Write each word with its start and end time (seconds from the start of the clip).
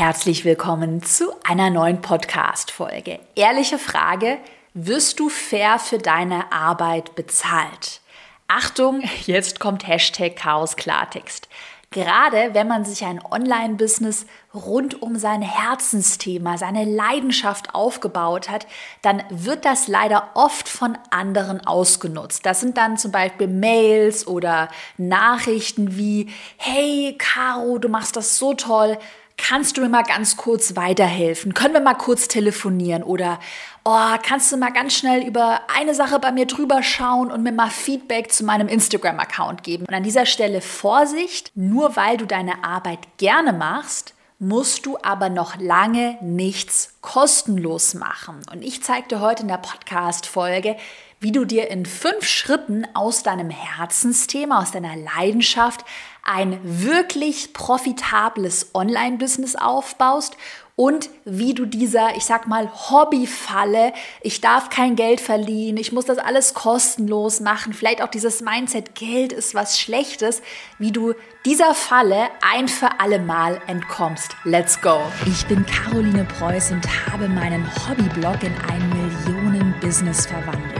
Herzlich 0.00 0.46
willkommen 0.46 1.02
zu 1.02 1.30
einer 1.44 1.68
neuen 1.68 2.00
Podcast-Folge. 2.00 3.18
Ehrliche 3.34 3.78
Frage: 3.78 4.38
Wirst 4.72 5.20
du 5.20 5.28
fair 5.28 5.78
für 5.78 5.98
deine 5.98 6.50
Arbeit 6.52 7.14
bezahlt? 7.16 8.00
Achtung, 8.48 9.02
jetzt 9.26 9.60
kommt 9.60 9.86
Hashtag 9.86 10.36
Chaos 10.36 10.76
Klartext. 10.76 11.50
Gerade 11.90 12.54
wenn 12.54 12.66
man 12.66 12.86
sich 12.86 13.04
ein 13.04 13.20
Online-Business 13.22 14.24
rund 14.54 15.02
um 15.02 15.18
sein 15.18 15.42
Herzensthema, 15.42 16.56
seine 16.56 16.84
Leidenschaft 16.86 17.74
aufgebaut 17.74 18.48
hat, 18.48 18.66
dann 19.02 19.22
wird 19.28 19.66
das 19.66 19.86
leider 19.86 20.30
oft 20.32 20.66
von 20.66 20.96
anderen 21.10 21.66
ausgenutzt. 21.66 22.46
Das 22.46 22.60
sind 22.60 22.78
dann 22.78 22.96
zum 22.96 23.12
Beispiel 23.12 23.48
Mails 23.48 24.26
oder 24.26 24.68
Nachrichten 24.96 25.98
wie, 25.98 26.32
hey 26.56 27.16
Caro, 27.18 27.78
du 27.78 27.90
machst 27.90 28.16
das 28.16 28.38
so 28.38 28.54
toll, 28.54 28.96
kannst 29.40 29.76
du 29.76 29.80
mir 29.80 29.88
mal 29.88 30.02
ganz 30.02 30.36
kurz 30.36 30.76
weiterhelfen? 30.76 31.54
Können 31.54 31.74
wir 31.74 31.80
mal 31.80 31.94
kurz 31.94 32.28
telefonieren? 32.28 33.02
Oder 33.02 33.40
oh, 33.84 34.14
kannst 34.22 34.52
du 34.52 34.56
mal 34.56 34.70
ganz 34.70 34.94
schnell 34.94 35.26
über 35.26 35.62
eine 35.74 35.94
Sache 35.94 36.18
bei 36.18 36.30
mir 36.30 36.46
drüber 36.46 36.82
schauen 36.82 37.30
und 37.30 37.42
mir 37.42 37.52
mal 37.52 37.70
Feedback 37.70 38.30
zu 38.30 38.44
meinem 38.44 38.68
Instagram-Account 38.68 39.62
geben? 39.62 39.86
Und 39.86 39.94
an 39.94 40.02
dieser 40.02 40.26
Stelle 40.26 40.60
Vorsicht, 40.60 41.52
nur 41.54 41.96
weil 41.96 42.16
du 42.16 42.26
deine 42.26 42.64
Arbeit 42.64 43.00
gerne 43.16 43.52
machst, 43.52 44.14
musst 44.38 44.86
du 44.86 44.96
aber 45.02 45.28
noch 45.28 45.58
lange 45.58 46.16
nichts 46.22 46.94
kostenlos 47.00 47.94
machen. 47.94 48.40
Und 48.52 48.62
ich 48.62 48.82
zeige 48.82 49.08
dir 49.08 49.20
heute 49.20 49.42
in 49.42 49.48
der 49.48 49.58
Podcast-Folge, 49.58 50.76
wie 51.20 51.32
du 51.32 51.44
dir 51.44 51.70
in 51.70 51.84
fünf 51.84 52.26
Schritten 52.26 52.86
aus 52.94 53.22
deinem 53.22 53.50
Herzensthema, 53.50 54.62
aus 54.62 54.72
deiner 54.72 54.96
Leidenschaft 54.96 55.84
ein 56.24 56.58
wirklich 56.62 57.52
profitables 57.52 58.70
Online-Business 58.74 59.54
aufbaust 59.54 60.36
und 60.76 61.10
wie 61.26 61.52
du 61.52 61.66
dieser, 61.66 62.16
ich 62.16 62.24
sag 62.24 62.46
mal, 62.46 62.70
Hobbyfalle, 62.72 63.92
ich 64.22 64.40
darf 64.40 64.70
kein 64.70 64.96
Geld 64.96 65.20
verlieren, 65.20 65.76
ich 65.76 65.92
muss 65.92 66.06
das 66.06 66.16
alles 66.16 66.54
kostenlos 66.54 67.40
machen, 67.40 67.74
vielleicht 67.74 68.00
auch 68.00 68.08
dieses 68.08 68.40
Mindset, 68.40 68.94
Geld 68.94 69.34
ist 69.34 69.54
was 69.54 69.78
Schlechtes, 69.78 70.40
wie 70.78 70.90
du 70.90 71.12
dieser 71.44 71.74
Falle 71.74 72.28
ein 72.40 72.66
für 72.66 72.98
alle 72.98 73.18
Mal 73.18 73.60
entkommst. 73.66 74.34
Let's 74.44 74.80
go! 74.80 75.02
Ich 75.26 75.44
bin 75.46 75.66
Caroline 75.66 76.24
Preuß 76.38 76.70
und 76.70 76.86
habe 77.12 77.28
meinen 77.28 77.66
Hobbyblog 77.86 78.42
in 78.42 78.54
ein 78.70 78.88
Millionen-Business 78.88 80.24
verwandelt. 80.24 80.79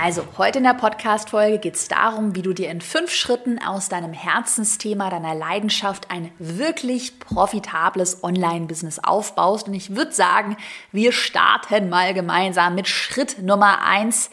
Also, 0.00 0.24
heute 0.38 0.58
in 0.58 0.64
der 0.64 0.74
Podcast-Folge 0.74 1.58
geht 1.58 1.74
es 1.74 1.88
darum, 1.88 2.36
wie 2.36 2.42
du 2.42 2.52
dir 2.52 2.70
in 2.70 2.80
fünf 2.80 3.10
Schritten 3.10 3.58
aus 3.60 3.88
deinem 3.88 4.12
Herzensthema, 4.12 5.10
deiner 5.10 5.34
Leidenschaft 5.34 6.08
ein 6.08 6.30
wirklich 6.38 7.18
profitables 7.18 8.22
Online-Business 8.22 9.00
aufbaust. 9.00 9.66
Und 9.66 9.74
ich 9.74 9.96
würde 9.96 10.12
sagen, 10.12 10.56
wir 10.92 11.10
starten 11.10 11.88
mal 11.88 12.14
gemeinsam 12.14 12.76
mit 12.76 12.86
Schritt 12.86 13.42
Nummer 13.42 13.82
eins 13.82 14.30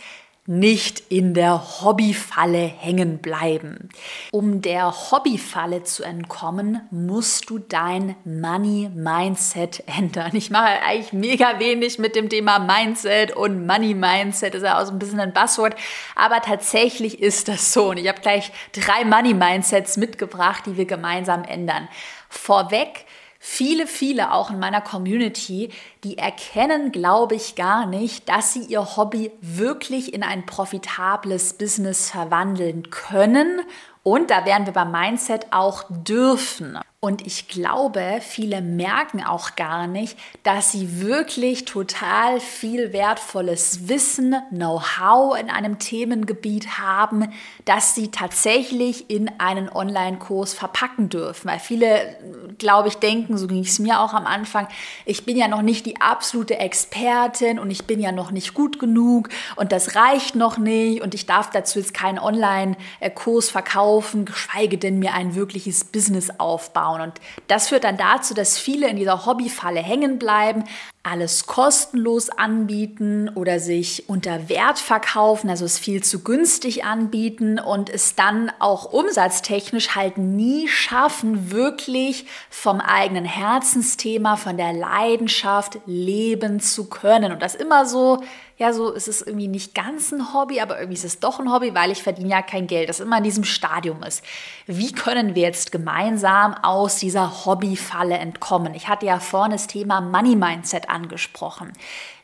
nicht 0.47 0.99
in 1.09 1.33
der 1.33 1.81
Hobbyfalle 1.81 2.59
hängen 2.59 3.17
bleiben. 3.17 3.89
Um 4.31 4.61
der 4.61 4.93
Hobbyfalle 5.11 5.83
zu 5.83 6.03
entkommen, 6.03 6.81
musst 6.91 7.49
du 7.49 7.57
dein 7.57 8.15
Money 8.25 8.89
Mindset 8.93 9.83
ändern. 9.87 10.35
Ich 10.35 10.51
mache 10.51 10.81
eigentlich 10.83 11.13
mega 11.13 11.59
wenig 11.59 11.97
mit 11.97 12.15
dem 12.15 12.29
Thema 12.29 12.59
Mindset 12.59 13.35
und 13.35 13.65
Money 13.65 13.95
Mindset 13.95 14.53
ist 14.53 14.63
ja 14.63 14.79
auch 14.79 14.85
so 14.85 14.91
ein 14.91 14.99
bisschen 14.99 15.19
ein 15.19 15.33
Buzzword, 15.33 15.75
aber 16.15 16.41
tatsächlich 16.41 17.21
ist 17.21 17.47
das 17.47 17.73
so 17.73 17.89
und 17.89 17.97
ich 17.97 18.07
habe 18.07 18.21
gleich 18.21 18.51
drei 18.71 19.03
Money 19.03 19.33
Mindsets 19.33 19.97
mitgebracht, 19.97 20.63
die 20.67 20.77
wir 20.77 20.85
gemeinsam 20.85 21.43
ändern. 21.43 21.87
Vorweg 22.29 23.05
Viele, 23.47 23.85
viele 23.85 24.33
auch 24.33 24.49
in 24.49 24.57
meiner 24.57 24.81
Community, 24.81 25.69
die 26.03 26.17
erkennen, 26.17 26.91
glaube 26.91 27.35
ich, 27.35 27.53
gar 27.53 27.85
nicht, 27.85 28.27
dass 28.27 28.53
sie 28.53 28.63
ihr 28.63 28.97
Hobby 28.97 29.31
wirklich 29.39 30.15
in 30.15 30.23
ein 30.23 30.47
profitables 30.47 31.53
Business 31.53 32.09
verwandeln 32.09 32.89
können. 32.89 33.61
Und 34.01 34.31
da 34.31 34.45
werden 34.45 34.65
wir 34.65 34.73
beim 34.73 34.91
Mindset 34.91 35.45
auch 35.51 35.83
dürfen. 35.89 36.79
Und 37.05 37.27
ich 37.27 37.47
glaube, 37.47 38.17
viele 38.19 38.61
merken 38.61 39.23
auch 39.23 39.55
gar 39.55 39.85
nicht, 39.85 40.17
dass 40.41 40.71
sie 40.71 41.01
wirklich 41.01 41.63
total 41.65 42.39
viel 42.39 42.93
wertvolles 42.93 43.87
Wissen, 43.87 44.35
Know-how 44.49 45.39
in 45.39 45.51
einem 45.51 45.77
Themengebiet 45.77 46.79
haben, 46.79 47.31
das 47.65 47.93
sie 47.93 48.09
tatsächlich 48.09 49.07
in 49.11 49.29
einen 49.37 49.69
Online-Kurs 49.69 50.55
verpacken 50.55 51.09
dürfen. 51.09 51.47
Weil 51.47 51.59
viele, 51.59 52.15
glaube 52.57 52.87
ich, 52.87 52.95
denken, 52.95 53.37
so 53.37 53.45
ging 53.45 53.59
es 53.59 53.77
mir 53.77 53.99
auch 53.99 54.15
am 54.15 54.25
Anfang, 54.25 54.67
ich 55.05 55.25
bin 55.25 55.37
ja 55.37 55.47
noch 55.47 55.61
nicht 55.61 55.85
die 55.85 56.01
absolute 56.01 56.57
Expertin 56.57 57.59
und 57.59 57.69
ich 57.69 57.85
bin 57.85 57.99
ja 57.99 58.11
noch 58.11 58.31
nicht 58.31 58.55
gut 58.55 58.79
genug 58.79 59.29
und 59.57 59.71
das 59.71 59.95
reicht 59.95 60.33
noch 60.33 60.57
nicht 60.57 61.03
und 61.03 61.13
ich 61.13 61.27
darf 61.27 61.51
dazu 61.51 61.77
jetzt 61.77 61.93
keinen 61.93 62.17
Online-Kurs 62.17 63.51
verkaufen, 63.51 64.25
geschweige 64.25 64.79
denn 64.79 64.97
mir 64.97 65.13
ein 65.13 65.35
wirkliches 65.35 65.83
Business 65.83 66.31
aufbauen 66.39 66.94
aufbauen. 66.95 67.01
Und 67.01 67.13
das 67.47 67.69
führt 67.69 67.83
dann 67.83 67.97
dazu, 67.97 68.33
dass 68.33 68.57
viele 68.57 68.87
in 68.87 68.97
dieser 68.97 69.25
Hobbyfalle 69.25 69.81
hängen 69.81 70.19
bleiben, 70.19 70.63
alles 71.05 71.45
kostenlos 71.45 72.29
anbieten 72.29 73.29
oder 73.35 73.59
sich 73.59 74.09
unter 74.09 74.49
Wert 74.49 74.79
verkaufen, 74.79 75.49
also 75.49 75.63
es 75.63 75.77
viel 75.77 76.03
zu 76.03 76.23
günstig 76.23 76.83
anbieten 76.83 77.59
und 77.59 77.89
es 77.89 78.15
dann 78.15 78.51
auch 78.59 78.91
umsatztechnisch 78.91 79.95
halt 79.95 80.17
nie 80.17 80.67
schaffen, 80.67 81.51
wirklich 81.51 82.25
vom 82.49 82.81
eigenen 82.81 83.25
Herzensthema, 83.25 84.35
von 84.35 84.57
der 84.57 84.73
Leidenschaft 84.73 85.79
leben 85.85 86.59
zu 86.59 86.89
können. 86.89 87.31
Und 87.31 87.41
das 87.41 87.53
immer 87.53 87.85
so 87.85 88.21
ja, 88.57 88.71
so 88.71 88.91
ist 88.91 89.09
es 89.09 89.21
irgendwie 89.21 89.49
nicht 89.49 89.75
ganz 89.75 90.13
ein 90.13 90.33
Hobby, 90.33 90.61
aber 90.61 90.77
irgendwie 90.79 90.95
ist 90.95 91.03
es 91.03 91.19
doch 91.19 91.39
ein 91.39 91.51
Hobby, 91.51 91.75
weil 91.75 91.91
ich 91.91 92.01
verdiene 92.01 92.29
ja 92.29 92.41
kein 92.41 92.67
Geld, 92.67 92.87
das 92.87 93.01
immer 93.01 93.17
in 93.17 93.23
diesem 93.25 93.43
Stadium 93.43 94.01
ist. 94.01 94.23
Wie 94.65 94.93
können 94.93 95.35
wir 95.35 95.41
jetzt 95.41 95.73
gemeinsam 95.73 96.53
aus 96.53 96.97
dieser 96.97 97.45
Hobbyfalle 97.45 98.17
entkommen? 98.17 98.73
Ich 98.73 98.87
hatte 98.87 99.07
ja 99.07 99.19
vorhin 99.19 99.51
das 99.51 99.67
Thema 99.67 99.99
Money 99.99 100.37
Mindset 100.37 100.89
angesprochen. 100.95 101.73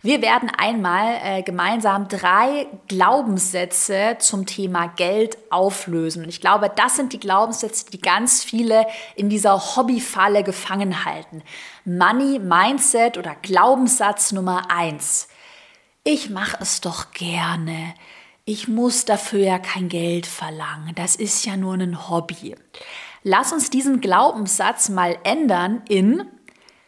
Wir 0.01 0.21
werden 0.21 0.49
einmal 0.49 1.19
äh, 1.23 1.43
gemeinsam 1.43 2.07
drei 2.07 2.65
Glaubenssätze 2.87 4.15
zum 4.17 4.47
Thema 4.47 4.87
Geld 4.87 5.37
auflösen. 5.51 6.23
Und 6.23 6.29
ich 6.29 6.41
glaube, 6.41 6.71
das 6.75 6.95
sind 6.95 7.13
die 7.13 7.19
Glaubenssätze, 7.19 7.85
die 7.91 8.01
ganz 8.01 8.43
viele 8.43 8.87
in 9.15 9.29
dieser 9.29 9.75
Hobbyfalle 9.75 10.43
gefangen 10.43 11.05
halten. 11.05 11.43
Money 11.85 12.39
Mindset 12.39 13.17
oder 13.17 13.35
Glaubenssatz 13.41 14.31
Nummer 14.31 14.71
eins 14.71 15.27
ich 16.03 16.29
mache 16.29 16.57
es 16.59 16.81
doch 16.81 17.11
gerne. 17.11 17.93
Ich 18.45 18.67
muss 18.67 19.05
dafür 19.05 19.39
ja 19.39 19.59
kein 19.59 19.87
Geld 19.87 20.25
verlangen. 20.25 20.95
Das 20.95 21.15
ist 21.15 21.45
ja 21.45 21.57
nur 21.57 21.75
ein 21.75 22.09
Hobby. 22.09 22.55
Lass 23.23 23.53
uns 23.53 23.69
diesen 23.69 24.01
Glaubenssatz 24.01 24.89
mal 24.89 25.19
ändern 25.23 25.83
in, 25.87 26.25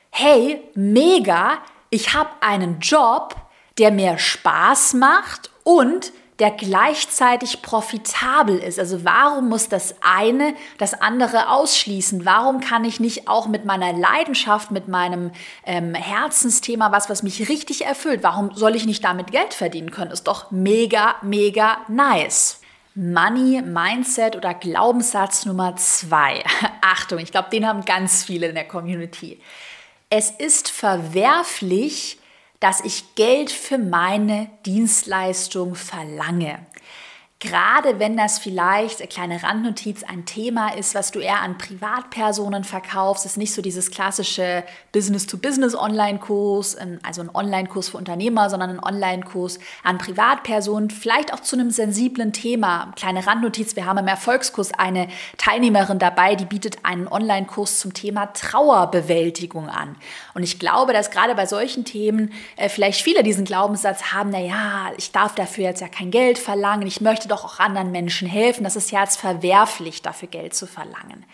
hey, 0.09 0.63
mega, 0.73 1.59
ich 1.93 2.15
habe 2.15 2.29
einen 2.41 2.79
Job, 2.79 3.35
der 3.77 3.91
mir 3.91 4.17
Spaß 4.17 4.95
macht 4.95 5.51
und 5.63 6.11
der 6.39 6.49
gleichzeitig 6.49 7.61
profitabel 7.61 8.57
ist. 8.57 8.79
Also 8.79 9.06
warum 9.06 9.47
muss 9.50 9.69
das 9.69 9.95
eine 10.01 10.56
das 10.79 11.00
andere 11.00 11.50
ausschließen? 11.50 12.25
Warum 12.25 12.59
kann 12.62 12.83
ich 12.83 13.00
nicht 13.00 13.27
auch 13.27 13.47
mit 13.47 13.65
meiner 13.65 13.94
Leidenschaft, 13.94 14.71
mit 14.71 14.88
meinem 14.88 15.31
ähm, 15.68 15.94
Herzensthema, 15.94 16.91
was, 16.91 17.12
was 17.12 17.21
mich 17.21 17.47
richtig 17.47 17.85
erfüllt, 17.85 18.23
warum 18.23 18.56
soll 18.56 18.75
ich 18.75 18.88
nicht 18.88 19.03
damit 19.03 19.31
Geld 19.31 19.53
verdienen 19.53 19.91
können? 19.91 20.09
Ist 20.09 20.23
doch 20.23 20.50
mega, 20.50 21.15
mega 21.21 21.77
nice. 21.88 22.59
Money 22.95 23.62
Mindset 23.62 24.35
oder 24.35 24.56
Glaubenssatz 24.56 25.45
Nummer 25.45 25.75
zwei. 25.75 26.44
Achtung, 26.81 27.19
ich 27.19 27.31
glaube, 27.31 27.50
den 27.51 27.68
haben 27.68 27.85
ganz 27.85 28.23
viele 28.23 28.47
in 28.47 28.56
der 28.56 28.68
Community. 28.68 29.39
Es 30.15 30.30
ist 30.30 30.69
verwerflich, 30.69 32.19
dass 32.60 32.81
ich 32.81 33.15
Geld 33.15 33.51
für 33.51 33.80
meine 33.80 34.48
Dienstleistung 34.63 35.74
verlange. 35.74 36.63
Gerade 37.44 38.00
wenn 38.00 38.16
das 38.16 38.40
vielleicht, 38.40 39.01
eine 39.01 39.10
kleine 39.10 39.44
Randnotiz, 39.44 40.04
ein 40.04 40.24
Thema 40.24 40.69
ist, 40.75 40.95
was 40.95 41.12
du 41.12 41.19
eher 41.19 41.42
an 41.42 41.57
Privatpersonen 41.57 42.63
verkaufst, 42.63 43.25
ist 43.25 43.36
nicht 43.36 43.54
so 43.54 43.62
dieses 43.62 43.92
klassische 43.92 44.63
Business-to-Business-Online-Kurs, 44.94 46.78
also 47.04 47.22
ein 47.22 47.30
Online-Kurs 47.34 47.90
für 47.90 47.98
Unternehmer, 47.98 48.50
sondern 48.50 48.69
ein 48.69 48.80
Online-Kurs 48.81 49.60
an 49.84 49.98
Privatpersonen, 49.98 50.90
vielleicht 50.90 51.34
auch 51.34 51.42
zu 51.42 51.57
einem 51.57 51.69
sensiblen 51.69 52.31
Thema. 52.31 52.94
Kleine 52.95 53.28
Randnotiz, 53.28 53.75
wir 53.75 53.86
haben 53.88 53.98
im 53.98 54.07
Erfolgskurs 54.07 54.72
eine 54.78 55.10
Teilnehmerin 55.38 56.00
dabei, 56.00 56.36
die 56.36 56.45
bietet 56.45 56.78
einen 56.84 57.10
Online-Kurs 57.10 57.78
zum 57.78 57.94
Thema 57.94 58.28
Trauerbewältigung 58.28 59.68
an. 59.68 59.98
Und 60.34 60.44
ich 60.44 60.60
glaube, 60.60 60.94
dass 60.94 61.12
gerade 61.12 61.36
bei 61.36 61.45
solchen 61.45 61.84
Themen 61.84 62.31
äh, 62.56 62.69
vielleicht 62.69 63.01
viele 63.01 63.22
diesen 63.22 63.44
Glaubenssatz 63.44 64.13
haben, 64.13 64.30
na 64.30 64.40
ja, 64.40 64.92
ich 64.95 65.12
darf 65.12 65.36
dafür 65.36 65.66
jetzt 65.66 65.81
ja 65.81 65.90
kein 65.90 66.10
Geld 66.10 66.40
verlangen, 66.40 66.88
ich 66.88 67.01
möchte 67.01 67.32
doch 67.33 67.44
auch 67.44 67.59
anderen 67.59 67.91
Menschen 67.91 68.27
helfen. 68.27 68.63
Das 68.63 68.75
ist 68.75 68.91
ja 68.91 69.01
jetzt 69.01 69.19
verwerflich, 69.19 70.01
dafür 70.01 70.30
Geld 70.30 70.56
zu 70.56 70.68
verlangen. 70.68 71.25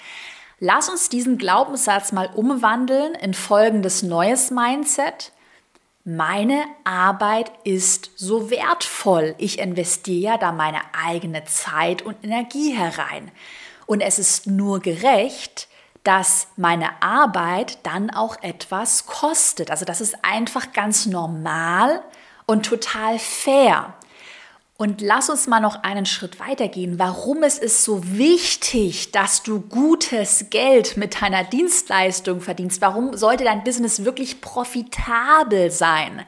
Lass 0.60 0.90
uns 0.90 1.10
diesen 1.10 1.38
Glaubenssatz 1.38 2.12
mal 2.12 2.30
umwandeln 2.36 3.16
in 3.16 3.34
folgendes 3.34 4.04
neues 4.04 4.52
Mindset. 4.52 5.32
Meine 6.04 6.64
Arbeit 6.84 7.52
ist 7.64 8.12
so 8.16 8.50
wertvoll. 8.50 9.36
Ich 9.38 9.60
investiere 9.60 10.34
ja 10.34 10.38
da 10.38 10.52
meine 10.52 10.82
eigene 10.94 11.46
Zeit 11.46 12.02
und 12.02 12.24
Energie 12.24 12.72
herein. 12.72 13.32
Und 13.86 14.02
es 14.02 14.20
ist 14.20 14.48
nur 14.48 14.80
gerecht, 14.80 15.68
dass 16.04 16.48
meine 16.56 17.02
Arbeit 17.02 17.80
dann 17.84 18.10
auch 18.10 18.42
etwas 18.42 19.06
kostet. 19.06 19.72
Also 19.72 19.86
das 19.86 20.02
ist 20.02 20.18
einfach 20.24 20.74
ganz 20.74 21.06
normal 21.06 22.02
und 22.46 22.66
total 22.66 23.20
fair. 23.20 23.94
Und 24.80 25.02
lass 25.02 25.30
uns 25.30 25.46
mal 25.46 25.60
noch 25.60 25.84
einen 25.84 26.06
Schritt 26.06 26.40
weitergehen. 26.40 27.00
Warum 27.00 27.44
es 27.44 27.58
ist 27.58 27.84
so 27.84 28.02
wichtig, 28.18 29.12
dass 29.12 29.44
du 29.44 29.60
gutes 29.60 30.46
Geld 30.52 30.96
mit 30.96 31.22
deiner 31.22 31.44
Dienstleistung 31.44 32.40
verdienst? 32.40 32.80
Warum 32.80 33.18
sollte 33.18 33.44
dein 33.44 33.66
Business 33.66 34.06
wirklich 34.06 34.40
profitabel 34.40 35.70
sein? 35.70 36.24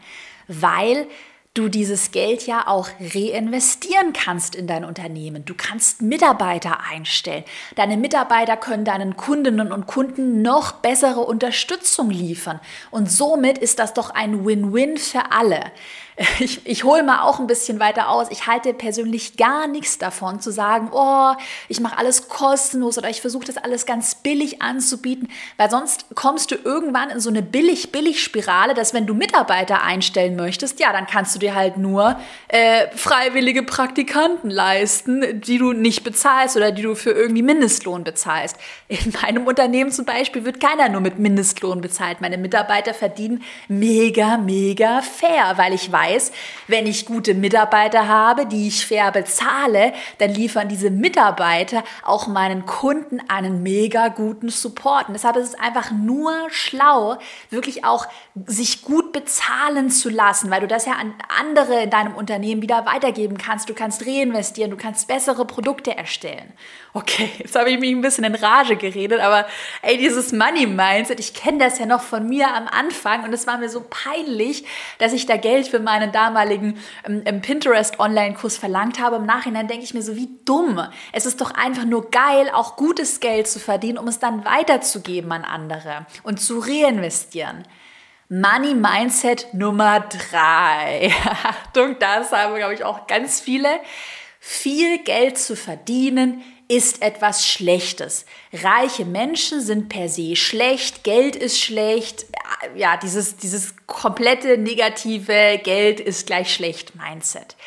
Weil 0.50 1.08
du 1.54 1.70
dieses 1.70 2.12
Geld 2.12 2.46
ja 2.46 2.68
auch 2.68 2.90
reinvestieren 3.00 4.12
kannst 4.12 4.56
in 4.56 4.68
dein 4.68 4.84
Unternehmen. 4.84 5.46
Du 5.46 5.54
kannst 5.56 6.02
Mitarbeiter 6.02 6.80
einstellen. 6.90 7.46
Deine 7.76 7.96
Mitarbeiter 7.96 8.58
können 8.58 8.84
deinen 8.84 9.16
Kundinnen 9.18 9.72
und 9.72 9.88
Kunden 9.88 10.42
noch 10.42 10.74
bessere 10.74 11.22
Unterstützung 11.22 12.10
liefern. 12.10 12.60
Und 12.90 13.10
somit 13.10 13.58
ist 13.58 13.80
das 13.80 13.94
doch 13.94 14.10
ein 14.10 14.46
Win-Win 14.46 14.98
für 14.98 15.32
alle. 15.32 15.72
ich, 16.40 16.66
ich 16.66 16.84
hole 16.84 17.04
mal 17.04 17.22
auch 17.22 17.40
ein 17.40 17.48
bisschen 17.48 17.80
weiter 17.80 18.10
aus. 18.10 18.28
Ich 18.32 18.48
halte 18.48 18.74
persönlich 18.74 19.38
gar 19.38 19.68
nichts 19.68 19.98
davon 19.98 20.40
zu 20.42 20.52
sagen, 20.52 20.90
oh, 20.92 21.34
ich 21.68 21.80
mache 21.80 21.98
alles 21.98 22.28
kostenlos 22.28 22.98
oder 22.98 23.10
ich 23.10 23.22
versuche 23.22 23.46
das 23.46 23.58
alles 23.58 23.86
ganz 23.86 24.16
billig 24.16 24.62
anzubieten, 24.62 25.30
weil 25.58 25.70
sonst 25.70 26.06
kommst 26.16 26.52
du 26.52 26.56
irgendwann 26.56 27.10
in 27.10 27.20
so 27.20 27.30
eine 27.30 27.42
billig-billig-Spirale, 27.42 28.74
dass 28.74 28.94
wenn 28.94 29.06
du 29.06 29.14
Mitarbeiter 29.14 29.82
einstellen 29.84 30.36
möchtest, 30.36 30.80
ja, 30.80 30.92
dann 30.92 31.08
kannst 31.08 31.36
du 31.36 31.40
dir 31.40 31.56
halt 31.56 31.78
nur 31.78 32.20
äh, 32.50 32.88
freiwillige 32.96 33.64
Praktikanten 33.64 34.50
leisten, 34.50 35.42
die 35.42 35.58
du 35.58 35.74
nicht 35.74 36.04
bezahlst 36.04 36.58
oder 36.58 36.72
die 36.72 36.82
du 36.82 36.96
für 36.96 37.12
irgendwie 37.12 37.42
Mindestlohn 37.42 38.04
bezahlst. 38.04 38.58
In 38.88 39.14
meinem 39.22 39.48
Unternehmen 39.48 39.92
zum 39.92 40.06
Beispiel 40.06 40.44
wird 40.44 40.60
keiner 40.60 40.90
nur 40.90 41.02
mit 41.02 41.20
Mindestlohn 41.20 41.80
bezahlt. 41.82 42.20
Meine 42.20 42.38
Mitarbeiter 42.38 42.94
verdienen 42.94 43.44
mega, 43.68 44.38
mega 44.38 45.02
fair, 45.02 45.54
weil 45.56 45.74
ich 45.74 45.92
weiß, 45.92 46.01
weiß, 46.02 46.32
wenn 46.68 46.88
ich 46.88 47.06
gute 47.06 47.34
Mitarbeiter 47.34 48.08
habe, 48.08 48.46
die 48.46 48.68
ich 48.68 48.86
fair 48.86 49.12
bezahle, 49.12 49.94
dann 50.18 50.32
liefern 50.32 50.68
diese 50.68 50.90
Mitarbeiter 50.90 51.84
auch 52.04 52.28
meinen 52.28 52.66
Kunden 52.66 53.22
einen 53.28 53.64
mega 53.64 54.08
guten 54.10 54.50
Support. 54.50 55.08
Und 55.08 55.14
deshalb 55.14 55.36
ist 55.36 55.50
es 55.50 55.60
einfach 55.60 55.92
nur 55.92 56.34
schlau, 56.50 57.18
wirklich 57.50 57.86
auch 57.86 58.08
sich 58.46 58.84
gut 58.84 59.12
bezahlen 59.12 59.90
zu 59.90 60.10
lassen, 60.10 60.50
weil 60.50 60.62
du 60.62 60.68
das 60.68 60.86
ja 60.86 60.94
an 60.94 61.14
andere 61.40 61.84
in 61.84 61.90
deinem 61.90 62.16
Unternehmen 62.16 62.62
wieder 62.62 62.86
weitergeben 62.86 63.38
kannst. 63.38 63.70
Du 63.70 63.74
kannst 63.74 64.06
reinvestieren, 64.06 64.72
du 64.72 64.78
kannst 64.78 65.08
bessere 65.08 65.46
Produkte 65.46 65.96
erstellen. 65.96 66.54
Okay, 66.94 67.32
jetzt 67.38 67.56
habe 67.56 67.70
ich 67.70 67.80
mich 67.80 67.92
ein 67.92 68.02
bisschen 68.02 68.24
in 68.24 68.36
Rage 68.36 68.76
geredet, 68.76 69.22
aber 69.22 69.46
ey, 69.82 69.98
dieses 69.98 70.34
Money 70.34 70.68
Mindset, 70.68 71.20
ich 71.20 71.34
kenne 71.34 71.60
das 71.60 71.80
ja 71.80 71.86
noch 71.86 72.02
von 72.02 72.28
mir 72.28 72.54
am 72.54 72.68
Anfang 72.68 73.24
und 73.24 73.34
es 73.34 73.48
war 73.48 73.58
mir 73.58 73.70
so 73.70 73.86
peinlich, 73.90 74.66
dass 74.98 75.14
ich 75.14 75.26
da 75.26 75.38
Geld 75.38 75.68
für 75.68 75.80
meinen 75.80 76.12
damaligen 76.12 76.78
ähm, 77.06 77.42
Pinterest 77.42 78.00
Online-Kurs 78.00 78.58
verlangt 78.58 79.00
habe. 79.00 79.18
Im 79.18 79.26
Nachhinein 79.26 79.68
denke 79.68 79.86
ich 79.86 79.94
mir 79.94 80.02
so, 80.02 80.16
wie 80.16 80.30
dumm. 80.44 80.82
Es 81.14 81.26
ist 81.26 81.40
doch 81.40 81.52
einfach 81.52 81.86
nur 81.86 82.12
geil, 82.12 82.50
auch 82.54 82.76
gutes 82.76 83.20
Geld 83.20 83.48
zu 83.48 83.60
verdienen, 83.60 83.98
um 83.98 84.08
es 84.08 84.20
dann 84.20 84.44
weiterzugeben 84.44 85.32
an 85.32 85.46
andere 85.46 86.06
und 86.24 86.42
zu 86.42 86.60
reinvestieren. 86.60 87.64
Money 88.28 88.76
Mindset 88.76 89.54
Nummer 89.54 90.00
drei. 90.02 91.14
Achtung, 91.44 91.98
das 92.00 92.32
haben, 92.32 92.56
glaube 92.56 92.74
ich, 92.74 92.84
auch 92.84 93.08
ganz 93.08 93.42
viele. 93.42 93.68
Viel 94.40 95.00
Geld 95.00 95.38
zu 95.38 95.56
verdienen 95.56 96.42
ist 96.72 97.02
etwas 97.02 97.46
Schlechtes. 97.46 98.26
Reiche 98.54 99.04
Menschen 99.04 99.60
sind 99.60 99.90
per 99.90 100.08
se 100.08 100.38
schlecht, 100.38 101.04
Geld 101.04 101.36
ist 101.36 101.60
schlecht, 101.60 102.28
ja, 102.76 102.96
dieses, 102.96 103.36
dieses 103.36 103.76
komplette 103.88 104.58
negative 104.58 105.60
Geld 105.62 106.00
ist 106.00 106.28
gleich 106.28 106.54
schlecht 106.54 106.96
Mindset. 106.96 107.58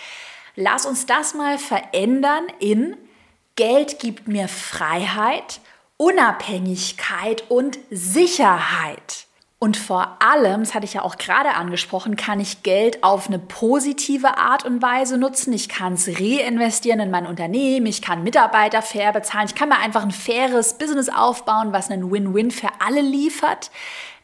Lass 0.57 0.87
uns 0.87 1.05
das 1.05 1.35
mal 1.35 1.59
verändern 1.59 2.47
in 2.61 2.97
Geld 3.57 3.99
gibt 3.99 4.27
mir 4.27 4.49
Freiheit, 4.49 5.61
Unabhängigkeit 5.99 7.45
und 7.51 7.79
Sicherheit. 7.91 9.24
Und 9.65 9.79
vor 9.79 10.19
allem, 10.19 10.61
das 10.61 10.75
hatte 10.75 10.85
ich 10.85 10.93
ja 10.93 11.01
auch 11.01 11.17
gerade 11.17 11.55
angesprochen, 11.55 12.17
kann 12.17 12.39
ich 12.39 12.63
Geld 12.63 13.03
auf 13.03 13.29
eine 13.29 13.39
positive 13.39 14.37
Art 14.37 14.67
und 14.67 14.83
Weise 14.83 15.17
nutzen. 15.17 15.55
Ich 15.55 15.71
kann 15.71 15.95
es 15.95 16.07
reinvestieren 16.07 17.01
in 17.01 17.11
mein 17.11 17.27
Unternehmen, 17.27 17.87
ich 17.87 18.03
kann 18.03 18.25
Mitarbeiter 18.25 18.83
fair 18.83 19.15
bezahlen, 19.15 19.47
ich 19.49 19.55
kann 19.55 19.71
mir 19.71 19.79
einfach 19.79 20.03
ein 20.03 20.11
faires 20.11 20.77
Business 20.77 21.09
aufbauen, 21.09 21.73
was 21.73 21.91
einen 21.91 22.11
Win-Win 22.11 22.51
für 22.51 22.69
alle 22.79 23.01
liefert. 23.01 23.71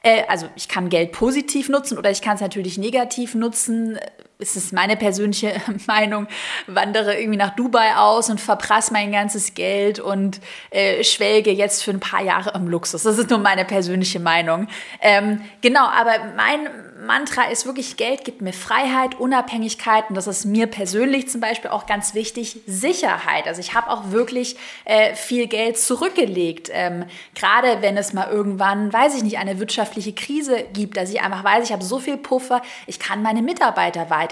Äh, 0.03 0.25
also 0.29 0.47
ich 0.57 0.69
kann 0.69 0.91
Geld 0.91 1.13
positiv 1.13 1.71
nutzen 1.71 1.97
oder 1.97 2.11
ich 2.11 2.21
kann 2.21 2.35
es 2.35 2.43
natürlich 2.43 2.77
negativ 2.77 3.35
nutzen 3.35 3.99
ist 4.41 4.57
es 4.57 4.73
meine 4.73 4.97
persönliche 4.97 5.55
Meinung, 5.87 6.27
wandere 6.67 7.19
irgendwie 7.19 7.39
nach 7.39 7.55
Dubai 7.55 7.97
aus 7.97 8.31
und 8.31 8.41
verprasse 8.41 8.93
mein 8.93 9.13
ganzes 9.13 9.55
Geld 9.55 10.01
und 10.01 10.41
äh, 10.71 11.05
schwelge 11.05 11.51
jetzt 11.51 11.83
für 11.83 11.91
ein 11.91 12.01
paar 12.01 12.23
Jahre 12.23 12.53
im 12.55 12.69
Luxus. 12.69 13.03
Das 13.03 13.19
ist 13.19 13.31
nur 13.31 13.39
meine 13.39 13.65
persönliche 13.65 14.21
Meinung. 14.21 14.69
Ähm, 15.01 15.43
genau, 15.61 15.85
aber 15.85 16.13
mein 16.37 16.69
Mantra 17.07 17.45
ist 17.51 17.67
wirklich, 17.67 17.97
Geld 17.97 18.25
gibt 18.25 18.43
mir 18.43 18.53
Freiheit, 18.53 19.19
Unabhängigkeit 19.19 20.09
und 20.09 20.15
das 20.15 20.27
ist 20.27 20.45
mir 20.45 20.67
persönlich 20.67 21.29
zum 21.29 21.41
Beispiel 21.41 21.71
auch 21.71 21.87
ganz 21.87 22.15
wichtig, 22.15 22.61
Sicherheit. 22.67 23.47
Also 23.47 23.61
ich 23.61 23.75
habe 23.75 23.91
auch 23.91 24.11
wirklich 24.11 24.57
äh, 24.85 25.15
viel 25.15 25.47
Geld 25.47 25.79
zurückgelegt. 25.79 26.71
Ähm, 26.73 27.05
gerade 27.35 27.81
wenn 27.81 27.97
es 27.97 28.13
mal 28.13 28.29
irgendwann, 28.31 28.93
weiß 28.93 29.17
ich 29.17 29.23
nicht, 29.23 29.39
eine 29.39 29.59
wirtschaftliche 29.59 30.13
Krise 30.13 30.65
gibt, 30.73 30.97
dass 30.97 31.11
ich 31.11 31.23
einfach 31.23 31.43
weiß, 31.43 31.65
ich 31.65 31.73
habe 31.73 31.85
so 31.85 31.99
viel 31.99 32.17
Puffer, 32.17 32.61
ich 32.87 32.99
kann 32.99 33.23
meine 33.23 33.43
Mitarbeiter 33.43 34.11
weiter 34.11 34.30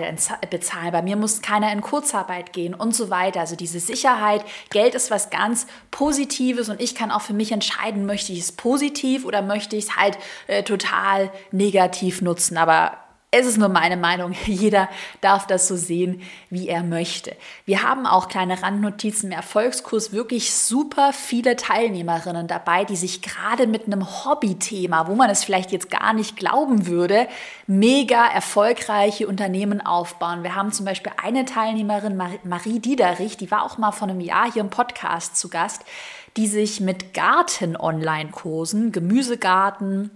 bezahlen. 0.51 0.93
Bei 0.93 1.03
mir 1.03 1.17
muss 1.17 1.43
keiner 1.43 1.73
in 1.73 1.81
Kurzarbeit 1.81 2.53
gehen 2.53 2.75
und 2.75 2.95
so 2.95 3.11
weiter. 3.11 3.41
Also 3.41 3.57
diese 3.57 3.81
Sicherheit, 3.81 4.45
Geld 4.71 4.95
ist 4.95 5.11
was 5.11 5.31
ganz 5.31 5.67
Positives 5.91 6.69
und 6.69 6.81
ich 6.81 6.95
kann 6.95 7.11
auch 7.11 7.23
für 7.23 7.35
mich 7.35 7.53
entscheiden, 7.53 8.07
möchte 8.07 8.33
ich 8.33 8.41
es 8.41 8.53
positiv 8.53 9.25
oder 9.25 9.43
möchte 9.43 9.77
ich 9.77 9.85
es 9.85 9.97
halt 9.97 10.19
äh, 10.47 10.63
total 10.63 11.31
negativ 11.51 12.23
nutzen. 12.23 12.57
Aber 12.57 13.08
es 13.31 13.45
ist 13.45 13.59
nur 13.59 13.69
meine 13.69 13.99
Meinung. 13.99 14.35
Jeder 14.47 14.89
darf 15.21 15.47
das 15.47 15.69
so 15.69 15.77
sehen, 15.77 16.23
wie 16.49 16.69
er 16.69 16.83
möchte. 16.83 17.37
Wir 17.67 17.83
haben 17.83 18.07
auch 18.07 18.29
kleine 18.29 18.63
Randnotizen 18.63 19.31
im 19.31 19.37
Erfolgskurs 19.37 20.13
wirklich 20.13 20.55
super 20.55 21.13
viele 21.13 21.57
Teilnehmerinnen 21.57 22.47
dabei, 22.47 22.85
die 22.85 22.97
sich 22.97 23.21
gerade 23.21 23.67
mit 23.67 23.87
einem 23.87 24.07
Hobbythema, 24.25 25.09
wo 25.09 25.15
man 25.15 25.29
es 25.29 25.45
vielleicht 25.45 25.73
jetzt 25.73 25.91
gar 25.91 26.15
nicht 26.15 26.37
glauben 26.37 26.87
würde, 26.87 27.29
mega 27.67 28.27
erfolgreiche 28.27 29.29
Unternehmen 29.29 29.85
aufbauen. 29.85 30.43
Wir 30.43 30.55
haben 30.55 30.73
zum 30.73 30.87
Beispiel 30.87 31.13
eine 31.23 31.45
Teilnehmerin, 31.45 32.17
Marie 32.45 32.79
Diederich, 32.79 33.37
die 33.37 33.51
war 33.51 33.65
auch 33.65 33.77
mal 33.77 33.93
vor 33.93 34.09
einem 34.09 34.21
Jahr 34.21 34.51
hier 34.51 34.63
im 34.63 34.71
Podcast 34.71 35.37
zu 35.37 35.51
Gast, 35.51 35.85
die 36.39 36.47
sich 36.47 36.81
mit 36.81 37.13
Garten-Online-Kursen, 37.13 38.93
Gemüsegarten, 38.93 40.11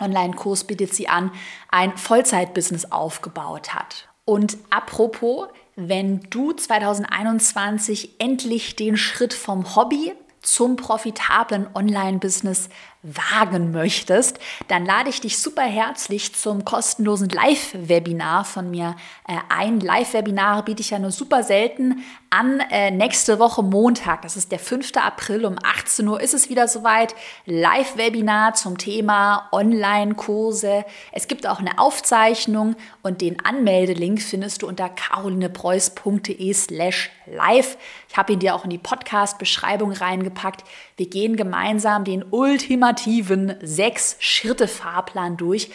Online-Kurs 0.00 0.64
bietet 0.64 0.94
sie 0.94 1.08
an, 1.08 1.30
ein 1.70 1.96
Vollzeitbusiness 1.96 2.90
aufgebaut 2.90 3.74
hat. 3.74 4.08
Und 4.24 4.56
apropos, 4.70 5.48
wenn 5.76 6.20
du 6.30 6.52
2021 6.52 8.20
endlich 8.20 8.76
den 8.76 8.96
Schritt 8.96 9.34
vom 9.34 9.74
Hobby 9.74 10.12
zum 10.42 10.76
profitablen 10.76 11.68
Online-Business 11.74 12.68
wagen 13.02 13.70
möchtest, 13.70 14.38
dann 14.68 14.84
lade 14.84 15.08
ich 15.08 15.20
dich 15.20 15.38
super 15.38 15.62
herzlich 15.62 16.34
zum 16.34 16.64
kostenlosen 16.64 17.28
Live-Webinar 17.28 18.44
von 18.44 18.70
mir 18.70 18.96
äh, 19.26 19.36
ein. 19.48 19.80
Live-Webinare 19.80 20.64
biete 20.64 20.80
ich 20.80 20.90
ja 20.90 20.98
nur 20.98 21.12
super 21.12 21.44
selten 21.44 22.04
an. 22.32 22.60
Äh, 22.70 22.90
nächste 22.90 23.38
Woche 23.38 23.62
Montag, 23.62 24.22
das 24.22 24.36
ist 24.36 24.50
der 24.50 24.58
5. 24.58 24.92
April 24.96 25.44
um 25.44 25.56
18 25.62 26.08
Uhr, 26.08 26.20
ist 26.20 26.34
es 26.34 26.48
wieder 26.48 26.66
soweit. 26.66 27.14
Live-Webinar 27.44 28.54
zum 28.54 28.78
Thema 28.78 29.48
Online-Kurse. 29.52 30.84
Es 31.12 31.28
gibt 31.28 31.46
auch 31.46 31.58
eine 31.58 31.78
Aufzeichnung 31.78 32.74
und 33.02 33.20
den 33.20 33.44
Anmeldelink 33.44 34.22
findest 34.22 34.62
du 34.62 34.68
unter 34.68 34.88
carolinepreuß.de 34.88 36.52
slash 36.54 37.10
live. 37.26 37.76
Ich 38.08 38.16
habe 38.16 38.32
ihn 38.32 38.38
dir 38.38 38.54
auch 38.54 38.64
in 38.64 38.70
die 38.70 38.78
Podcast-Beschreibung 38.78 39.92
reingepackt. 39.92 40.64
Wir 40.96 41.08
gehen 41.08 41.36
gemeinsam 41.36 42.04
den 42.04 42.24
ultimativen 42.30 43.56
Sechs-Schritte-Fahrplan 43.62 45.36
durch, 45.36 45.70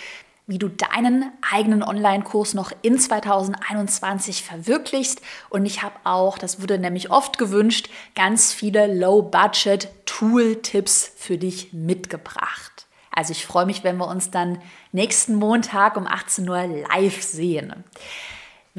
wie 0.47 0.57
du 0.57 0.69
deinen 0.69 1.31
eigenen 1.51 1.83
Online-Kurs 1.83 2.53
noch 2.53 2.71
in 2.81 2.97
2021 2.97 4.43
verwirklichst. 4.43 5.19
Und 5.49 5.65
ich 5.65 5.83
habe 5.83 5.95
auch, 6.05 6.37
das 6.37 6.61
wurde 6.61 6.79
nämlich 6.79 7.11
oft 7.11 7.37
gewünscht, 7.37 7.89
ganz 8.15 8.53
viele 8.53 8.87
Low-Budget-Tool-Tipps 8.93 11.11
für 11.17 11.37
dich 11.37 11.73
mitgebracht. 11.73 12.87
Also 13.11 13.31
ich 13.31 13.45
freue 13.45 13.65
mich, 13.65 13.83
wenn 13.83 13.97
wir 13.97 14.07
uns 14.07 14.31
dann 14.31 14.61
nächsten 14.93 15.35
Montag 15.35 15.97
um 15.97 16.07
18 16.07 16.47
Uhr 16.47 16.65
live 16.65 17.21
sehen. 17.21 17.83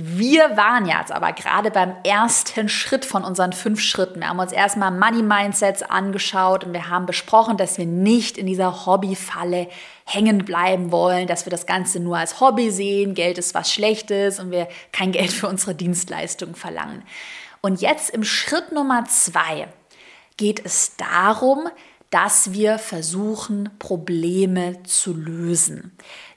Wir 0.01 0.57
waren 0.57 0.87
jetzt 0.87 1.11
aber 1.11 1.33
gerade 1.33 1.73
beim 1.73 1.93
ersten 2.05 2.69
Schritt 2.69 3.05
von 3.05 3.25
unseren 3.25 3.53
fünf 3.53 3.81
Schritten. 3.81 4.21
Wir 4.21 4.29
haben 4.29 4.39
uns 4.39 4.53
erstmal 4.53 4.93
Money 4.93 5.25
Mindsets 5.25 5.83
angeschaut 5.83 6.63
und 6.63 6.73
wir 6.73 6.89
haben 6.89 7.05
besprochen, 7.05 7.57
dass 7.57 7.79
wir 7.79 7.87
nicht 7.87 8.39
in 8.39 8.47
dieser 8.47 8.87
Hobbyfalle 8.87 9.67
hängen 10.05 10.45
bleiben 10.45 10.93
wollen, 10.93 11.27
dass 11.27 11.47
wir 11.47 11.51
das 11.51 11.67
Ganze 11.67 11.99
nur 11.99 12.17
als 12.17 12.39
Hobby 12.39 12.71
sehen, 12.71 13.15
Geld 13.15 13.39
ist 13.39 13.57
was 13.57 13.73
Schlechtes 13.73 14.39
und 14.39 14.53
wir 14.53 14.69
kein 14.93 15.11
Geld 15.11 15.33
für 15.33 15.49
unsere 15.49 15.75
Dienstleistungen 15.75 16.55
verlangen. 16.55 17.03
Und 17.61 17.81
jetzt 17.81 18.11
im 18.11 18.23
Schritt 18.23 18.71
Nummer 18.71 19.05
zwei 19.07 19.67
geht 20.37 20.65
es 20.65 20.95
darum, 20.95 21.67
dass 22.11 22.53
wir 22.53 22.79
versuchen, 22.79 23.71
Probleme 23.81 24.83
zu 24.85 25.13
lösen. 25.13 25.93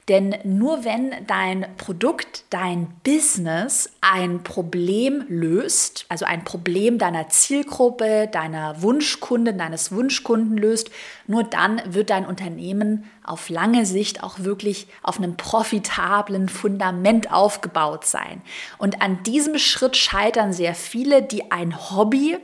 Denn 0.08 0.34
nur 0.42 0.84
wenn 0.84 1.12
dein 1.28 1.64
Produkt, 1.76 2.44
dein 2.50 2.88
Business 3.04 3.88
ein 4.00 4.42
Problem 4.42 5.24
löst, 5.28 6.06
also 6.08 6.24
ein 6.24 6.42
Problem 6.42 6.98
deiner 6.98 7.28
Zielgruppe, 7.28 8.28
deiner 8.30 8.82
Wunschkunden, 8.82 9.56
deines 9.56 9.92
Wunschkunden 9.92 10.56
löst, 10.56 10.90
nur 11.28 11.44
dann 11.44 11.80
wird 11.86 12.10
dein 12.10 12.26
Unternehmen 12.26 13.04
auf 13.22 13.48
lange 13.48 13.86
Sicht 13.86 14.24
auch 14.24 14.40
wirklich 14.40 14.88
auf 15.04 15.18
einem 15.18 15.36
profitablen 15.36 16.48
Fundament 16.48 17.32
aufgebaut 17.32 18.04
sein. 18.04 18.42
Und 18.78 19.02
an 19.02 19.22
diesem 19.22 19.56
Schritt 19.58 19.96
scheitern 19.96 20.52
sehr 20.52 20.74
viele, 20.74 21.22
die 21.22 21.52
ein 21.52 21.90
Hobby 21.92 22.38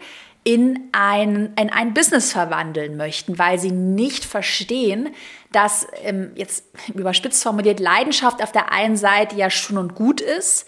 in 0.44 0.88
ein, 0.92 1.52
in 1.60 1.70
ein 1.70 1.92
Business 1.92 2.32
verwandeln 2.32 2.96
möchten, 2.96 3.38
weil 3.38 3.58
sie 3.58 3.70
nicht 3.72 4.24
verstehen, 4.24 5.10
dass 5.52 5.86
ähm, 6.02 6.32
jetzt 6.34 6.64
überspitzt 6.94 7.42
formuliert 7.42 7.80
Leidenschaft 7.80 8.42
auf 8.42 8.52
der 8.52 8.72
einen 8.72 8.96
Seite 8.96 9.36
ja 9.36 9.50
schon 9.50 9.78
und 9.78 9.94
gut 9.94 10.20
ist, 10.20 10.66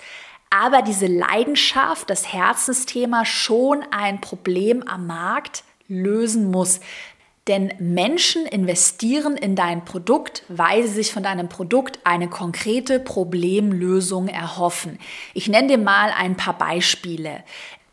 aber 0.50 0.82
diese 0.82 1.06
Leidenschaft, 1.06 2.10
das 2.10 2.32
Herzensthema 2.32 3.24
schon 3.24 3.84
ein 3.90 4.20
Problem 4.20 4.82
am 4.82 5.06
Markt 5.06 5.62
lösen 5.86 6.50
muss. 6.50 6.80
Denn 7.46 7.72
Menschen 7.78 8.46
investieren 8.46 9.36
in 9.36 9.56
dein 9.56 9.84
Produkt, 9.84 10.44
weil 10.48 10.82
sie 10.82 10.94
sich 10.94 11.12
von 11.12 11.22
deinem 11.22 11.48
Produkt 11.48 11.98
eine 12.04 12.28
konkrete 12.28 13.00
Problemlösung 13.00 14.28
erhoffen. 14.28 14.98
Ich 15.34 15.48
nenne 15.48 15.68
dir 15.68 15.78
mal 15.78 16.12
ein 16.16 16.36
paar 16.36 16.58
Beispiele. 16.58 17.42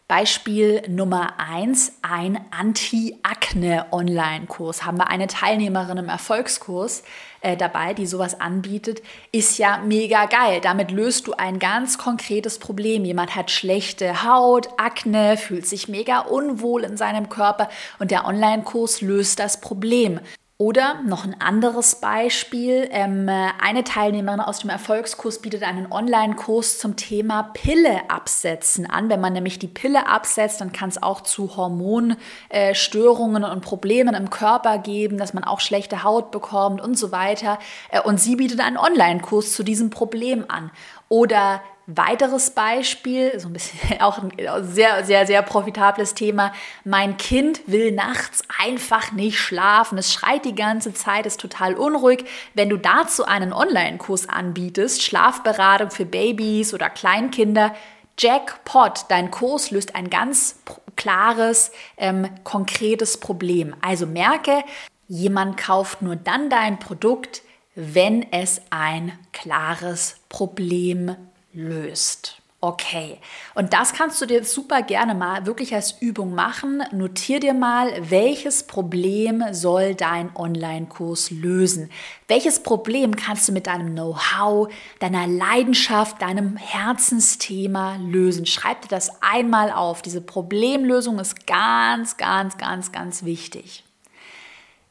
Beispiel 0.07 0.83
Nummer 0.87 1.33
eins: 1.37 1.97
ein 2.01 2.39
Anti-Akne-Online-Kurs. 2.51 4.85
Haben 4.85 4.99
wir 4.99 5.09
eine 5.09 5.27
Teilnehmerin 5.27 5.97
im 5.97 6.07
Erfolgskurs 6.07 7.03
äh, 7.41 7.57
dabei, 7.57 7.93
die 7.93 8.07
sowas 8.07 8.39
anbietet, 8.39 9.01
ist 9.31 9.57
ja 9.57 9.79
mega 9.79 10.23
geil. 10.25 10.61
Damit 10.61 10.91
löst 10.91 11.27
du 11.27 11.33
ein 11.33 11.59
ganz 11.59 11.97
konkretes 11.97 12.57
Problem. 12.57 13.03
Jemand 13.03 13.35
hat 13.35 13.51
schlechte 13.51 14.23
Haut, 14.23 14.69
Akne, 14.77 15.35
fühlt 15.35 15.67
sich 15.67 15.89
mega 15.89 16.19
unwohl 16.19 16.85
in 16.85 16.95
seinem 16.95 17.27
Körper 17.27 17.67
und 17.99 18.11
der 18.11 18.25
Online-Kurs 18.25 19.01
löst 19.01 19.39
das 19.39 19.59
Problem. 19.59 20.21
Oder 20.59 21.03
noch 21.03 21.23
ein 21.23 21.39
anderes 21.39 21.95
Beispiel. 21.95 22.89
Ähm, 22.89 23.29
eine 23.29 23.83
Teilnehmerin 23.83 24.39
aus 24.39 24.57
dem 24.57 24.71
Erfolgskurs 24.71 25.39
bietet 25.39 25.61
einen 25.61 25.91
Online-Kurs 25.91 26.79
zum 26.79 26.95
Thema 26.95 27.43
Pille 27.53 28.09
absetzen 28.09 28.89
an. 28.89 29.07
Wenn 29.07 29.21
man 29.21 29.33
nämlich 29.33 29.59
die 29.59 29.67
Pille 29.67 30.07
absetzt, 30.07 30.59
dann 30.59 30.71
kann 30.71 30.89
es 30.89 31.03
auch 31.03 31.21
zu 31.21 31.55
Hormonstörungen 31.55 33.43
und 33.43 33.61
Problemen 33.61 34.15
im 34.15 34.31
Körper 34.31 34.79
geben, 34.79 35.19
dass 35.19 35.35
man 35.35 35.43
auch 35.43 35.59
schlechte 35.59 36.03
Haut 36.03 36.31
bekommt 36.31 36.81
und 36.81 36.97
so 36.97 37.11
weiter. 37.11 37.59
Äh, 37.91 38.01
und 38.01 38.19
sie 38.19 38.35
bietet 38.35 38.59
einen 38.59 38.77
Online-Kurs 38.77 39.53
zu 39.53 39.61
diesem 39.61 39.91
Problem 39.91 40.45
an. 40.47 40.71
Oder 41.07 41.61
Weiteres 41.89 42.49
Beispiel, 42.49 43.39
so 43.39 43.47
ein 43.47 43.53
bisschen 43.53 43.79
auch 44.01 44.19
ein 44.19 44.31
sehr, 44.65 45.05
sehr, 45.05 45.25
sehr 45.25 45.41
profitables 45.41 46.13
Thema. 46.13 46.51
Mein 46.83 47.15
Kind 47.15 47.61
will 47.65 47.93
nachts 47.93 48.43
einfach 48.59 49.13
nicht 49.13 49.39
schlafen. 49.39 49.97
Es 49.97 50.11
schreit 50.11 50.43
die 50.43 50.53
ganze 50.53 50.93
Zeit, 50.93 51.25
ist 51.25 51.39
total 51.39 51.75
unruhig. 51.75 52.25
Wenn 52.53 52.69
du 52.69 52.75
dazu 52.75 53.25
einen 53.25 53.53
Online-Kurs 53.53 54.27
anbietest, 54.27 55.01
Schlafberatung 55.01 55.89
für 55.89 56.05
Babys 56.05 56.73
oder 56.73 56.89
Kleinkinder, 56.89 57.73
Jackpot, 58.19 59.05
dein 59.07 59.31
Kurs 59.31 59.71
löst 59.71 59.95
ein 59.95 60.09
ganz 60.09 60.59
klares, 60.97 61.71
ähm, 61.95 62.27
konkretes 62.43 63.17
Problem. 63.17 63.75
Also 63.79 64.07
merke, 64.07 64.63
jemand 65.07 65.55
kauft 65.55 66.01
nur 66.01 66.17
dann 66.17 66.49
dein 66.49 66.79
Produkt, 66.79 67.43
wenn 67.75 68.29
es 68.33 68.61
ein 68.71 69.17
klares 69.31 70.17
Problem 70.27 71.15
löst. 71.57 72.41
Okay, 72.59 73.19
und 73.53 73.73
das 73.73 73.93
kannst 73.93 74.19
du 74.19 74.25
dir 74.25 74.43
super 74.43 74.81
gerne 74.81 75.13
mal 75.13 75.45
wirklich 75.45 75.75
als 75.75 76.01
Übung 76.01 76.33
machen. 76.33 76.81
Notier 76.91 77.39
dir 77.39 77.53
mal, 77.53 78.09
welches 78.09 78.63
Problem 78.63 79.43
soll 79.51 79.93
dein 79.93 80.35
Online-Kurs 80.35 81.29
lösen? 81.29 81.91
Welches 82.27 82.63
Problem 82.63 83.15
kannst 83.15 83.47
du 83.47 83.51
mit 83.51 83.67
deinem 83.67 83.91
Know-how, 83.91 84.73
deiner 84.99 85.27
Leidenschaft, 85.27 86.19
deinem 86.19 86.57
Herzensthema 86.57 87.97
lösen? 87.97 88.47
Schreib 88.47 88.81
dir 88.81 88.87
das 88.87 89.21
einmal 89.21 89.71
auf. 89.71 90.01
Diese 90.01 90.21
Problemlösung 90.21 91.19
ist 91.19 91.45
ganz, 91.45 92.17
ganz, 92.17 92.57
ganz, 92.57 92.91
ganz 92.91 93.23
wichtig. 93.23 93.83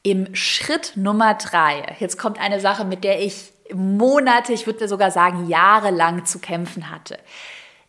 Im 0.05 0.33
Schritt 0.37 0.93
Nummer 0.95 1.35
drei, 1.35 1.97
jetzt 1.99 2.17
kommt 2.17 2.39
eine 2.39 2.61
Sache, 2.61 2.85
mit 2.85 3.03
der 3.03 3.21
ich 3.21 3.56
Monate, 3.75 4.53
ich 4.53 4.67
würde 4.67 4.89
sogar 4.89 5.11
sagen 5.11 5.49
jahrelang 5.49 6.25
zu 6.25 6.39
kämpfen 6.39 6.91
hatte. 6.91 7.19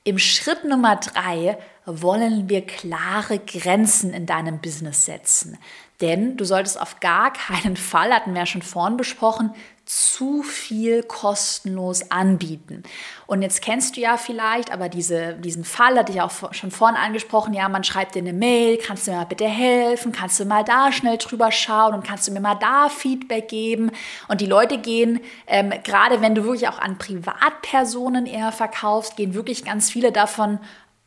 Im 0.03 0.19
Schritt 0.19 0.63
Nummer 0.63 0.95
drei 0.95 1.57
wollen 1.85 2.47
wir 2.47 2.65
klare 2.65 3.39
Grenzen 3.39 4.13
in 4.13 4.25
deinem 4.25 4.59
Business 4.59 5.05
setzen. 5.05 5.57
Denn 6.01 6.37
du 6.37 6.45
solltest 6.45 6.79
auf 6.79 6.99
gar 6.99 7.33
keinen 7.33 7.77
Fall, 7.77 8.13
hatten 8.13 8.33
wir 8.33 8.41
ja 8.41 8.45
schon 8.45 8.61
vorhin 8.61 8.97
besprochen, 8.97 9.53
zu 9.87 10.43
viel 10.43 11.01
kostenlos 11.01 12.11
anbieten. 12.11 12.83
Und 13.25 13.41
jetzt 13.41 13.61
kennst 13.61 13.95
du 13.95 14.01
ja 14.01 14.17
vielleicht, 14.17 14.69
aber 14.73 14.89
diese, 14.89 15.35
diesen 15.35 15.63
Fall 15.63 15.97
hatte 15.97 16.11
ich 16.11 16.19
auch 16.19 16.53
schon 16.53 16.71
vorhin 16.71 16.97
angesprochen, 16.97 17.53
ja, 17.53 17.69
man 17.69 17.85
schreibt 17.85 18.13
dir 18.13 18.19
eine 18.19 18.33
Mail, 18.33 18.77
kannst 18.77 19.07
du 19.07 19.11
mir 19.11 19.17
mal 19.17 19.25
bitte 19.25 19.47
helfen, 19.47 20.11
kannst 20.11 20.41
du 20.41 20.45
mal 20.45 20.65
da 20.65 20.91
schnell 20.91 21.17
drüber 21.17 21.53
schauen 21.53 21.93
und 21.93 22.05
kannst 22.05 22.27
du 22.27 22.33
mir 22.33 22.41
mal 22.41 22.55
da 22.55 22.89
Feedback 22.89 23.47
geben. 23.47 23.91
Und 24.27 24.41
die 24.41 24.45
Leute 24.45 24.77
gehen, 24.77 25.21
ähm, 25.47 25.71
gerade 25.85 26.19
wenn 26.19 26.35
du 26.35 26.43
wirklich 26.43 26.67
auch 26.67 26.79
an 26.79 26.97
Privatpersonen 26.97 28.25
eher 28.25 28.51
verkaufst, 28.51 29.15
gehen 29.15 29.33
wirklich 29.33 29.63
ganz 29.63 29.89
viele 29.89 30.11
davon 30.11 30.59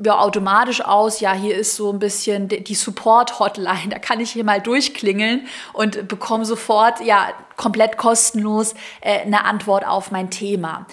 ja, 0.02 0.18
automatisch 0.18 0.80
aus, 0.80 1.20
ja, 1.20 1.32
hier 1.32 1.56
ist 1.56 1.76
so 1.76 1.92
ein 1.92 1.98
bisschen 1.98 2.48
die 2.48 2.74
Support-Hotline, 2.74 3.88
da 3.90 3.98
kann 3.98 4.20
ich 4.20 4.30
hier 4.30 4.44
mal 4.44 4.60
durchklingeln 4.60 5.46
und 5.72 6.08
bekomme 6.08 6.44
sofort, 6.44 7.00
ja, 7.04 7.28
komplett 7.56 7.98
kostenlos 7.98 8.74
äh, 9.02 9.20
eine 9.20 9.44
Antwort 9.44 9.86
auf 9.86 10.10
mein 10.10 10.30
Thema. 10.30 10.86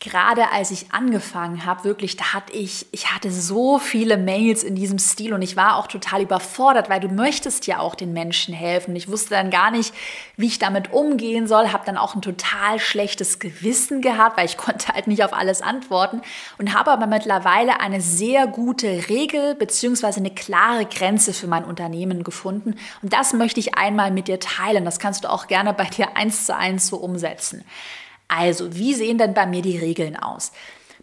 Gerade 0.00 0.50
als 0.50 0.70
ich 0.70 0.92
angefangen 0.92 1.66
habe, 1.66 1.84
wirklich, 1.84 2.16
da 2.16 2.32
hatte 2.32 2.54
ich, 2.54 2.86
ich 2.90 3.12
hatte 3.12 3.30
so 3.30 3.78
viele 3.78 4.16
Mails 4.16 4.64
in 4.64 4.74
diesem 4.74 4.98
Stil 4.98 5.34
und 5.34 5.42
ich 5.42 5.56
war 5.56 5.76
auch 5.76 5.86
total 5.86 6.22
überfordert, 6.22 6.88
weil 6.88 7.00
du 7.00 7.08
möchtest 7.08 7.66
ja 7.66 7.78
auch 7.78 7.94
den 7.94 8.14
Menschen 8.14 8.54
helfen. 8.54 8.96
Ich 8.96 9.08
wusste 9.08 9.30
dann 9.30 9.50
gar 9.50 9.70
nicht, 9.70 9.94
wie 10.38 10.46
ich 10.46 10.58
damit 10.58 10.94
umgehen 10.94 11.46
soll, 11.46 11.70
habe 11.70 11.84
dann 11.84 11.98
auch 11.98 12.14
ein 12.14 12.22
total 12.22 12.78
schlechtes 12.78 13.38
Gewissen 13.38 14.00
gehabt, 14.00 14.38
weil 14.38 14.46
ich 14.46 14.56
konnte 14.56 14.88
halt 14.88 15.06
nicht 15.06 15.22
auf 15.22 15.34
alles 15.34 15.60
antworten 15.60 16.22
und 16.56 16.74
habe 16.74 16.90
aber 16.90 17.06
mittlerweile 17.06 17.80
eine 17.80 18.00
sehr 18.00 18.46
gute 18.46 19.08
Regel 19.10 19.54
beziehungsweise 19.54 20.20
eine 20.20 20.30
klare 20.30 20.86
Grenze 20.86 21.34
für 21.34 21.46
mein 21.46 21.64
Unternehmen 21.64 22.24
gefunden 22.24 22.76
und 23.02 23.12
das 23.12 23.34
möchte 23.34 23.60
ich 23.60 23.76
einmal 23.76 24.10
mit 24.10 24.28
dir 24.28 24.40
teilen. 24.40 24.86
Das 24.86 24.98
kannst 24.98 25.24
du 25.24 25.30
auch 25.30 25.46
gerne 25.46 25.74
bei 25.74 25.84
dir 25.84 26.16
eins 26.16 26.46
zu 26.46 26.56
eins 26.56 26.86
so 26.86 26.96
umsetzen. 26.96 27.64
Also, 28.30 28.74
wie 28.76 28.94
sehen 28.94 29.18
denn 29.18 29.34
bei 29.34 29.46
mir 29.46 29.62
die 29.62 29.78
Regeln 29.78 30.16
aus? 30.16 30.52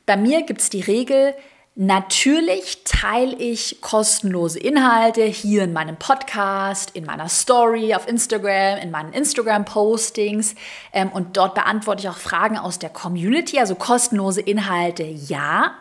Bei 0.05 0.15
mir 0.15 0.43
gibt 0.43 0.61
es 0.61 0.69
die 0.69 0.81
Regel, 0.81 1.35
Natürlich 1.79 2.85
teile 2.85 3.35
ich 3.35 3.81
kostenlose 3.81 4.57
Inhalte 4.57 5.21
hier 5.21 5.63
in 5.63 5.73
meinem 5.73 5.95
Podcast, 5.95 6.89
in 6.95 7.05
meiner 7.05 7.29
Story 7.29 7.93
auf 7.93 8.07
Instagram, 8.07 8.79
in 8.79 8.89
meinen 8.89 9.13
Instagram-Postings. 9.13 10.55
Ähm, 10.91 11.09
und 11.09 11.37
dort 11.37 11.53
beantworte 11.53 12.01
ich 12.01 12.09
auch 12.09 12.17
Fragen 12.17 12.57
aus 12.57 12.79
der 12.79 12.89
Community, 12.89 13.59
also 13.59 13.75
kostenlose 13.75 14.41
Inhalte 14.41 15.03
ja 15.03 15.75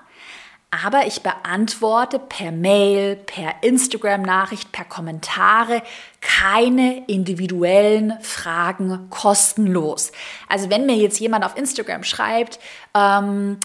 aber 0.71 1.07
ich 1.07 1.23
beantworte 1.23 2.19
per 2.19 2.53
Mail, 2.53 3.17
per 3.17 3.63
Instagram-Nachricht, 3.63 4.73
per 4.73 4.85
Kommentare 4.85 5.83
keine 6.21 7.05
individuellen 7.07 8.15
Fragen 8.21 9.09
kostenlos. 9.11 10.13
Also 10.49 10.69
wenn 10.69 10.87
mir 10.87 10.97
jetzt 10.97 11.21
jemand 11.21 11.45
auf 11.45 11.57
Instagram 11.57 12.03
schreibt, 12.03 12.59
ähm, 12.95 13.59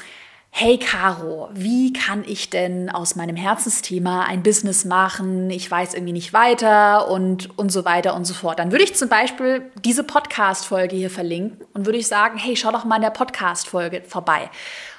hey 0.54 0.78
Caro, 0.78 1.50
wie 1.54 1.94
kann 1.94 2.24
ich 2.28 2.50
denn 2.50 2.90
aus 2.90 3.16
meinem 3.16 3.38
Herzensthema 3.38 4.24
ein 4.26 4.44
Business 4.44 4.86
machen? 4.86 5.50
Ich 5.50 5.72
weiß 5.72 5.94
irgendwie 5.94 6.14
nicht 6.14 6.34
weiter 6.34 7.10
und, 7.10 7.58
und 7.58 7.72
so 7.72 7.84
weiter 7.86 8.16
und 8.16 8.26
so 8.26 8.34
fort. 8.34 8.60
Dann 8.60 8.72
würde 8.72 8.84
ich 8.84 8.94
zum 8.94 9.10
Beispiel 9.10 9.72
diese 9.84 10.04
Podcast-Folge 10.04 10.96
hier 10.96 11.10
verlinken 11.10 11.66
und 11.74 11.86
würde 11.86 11.98
ich 11.98 12.08
sagen, 12.08 12.38
hey, 12.38 12.56
schau 12.56 12.72
doch 12.72 12.84
mal 12.84 12.98
in 12.98 13.02
der 13.02 13.10
Podcast-Folge 13.12 14.04
vorbei. 14.08 14.52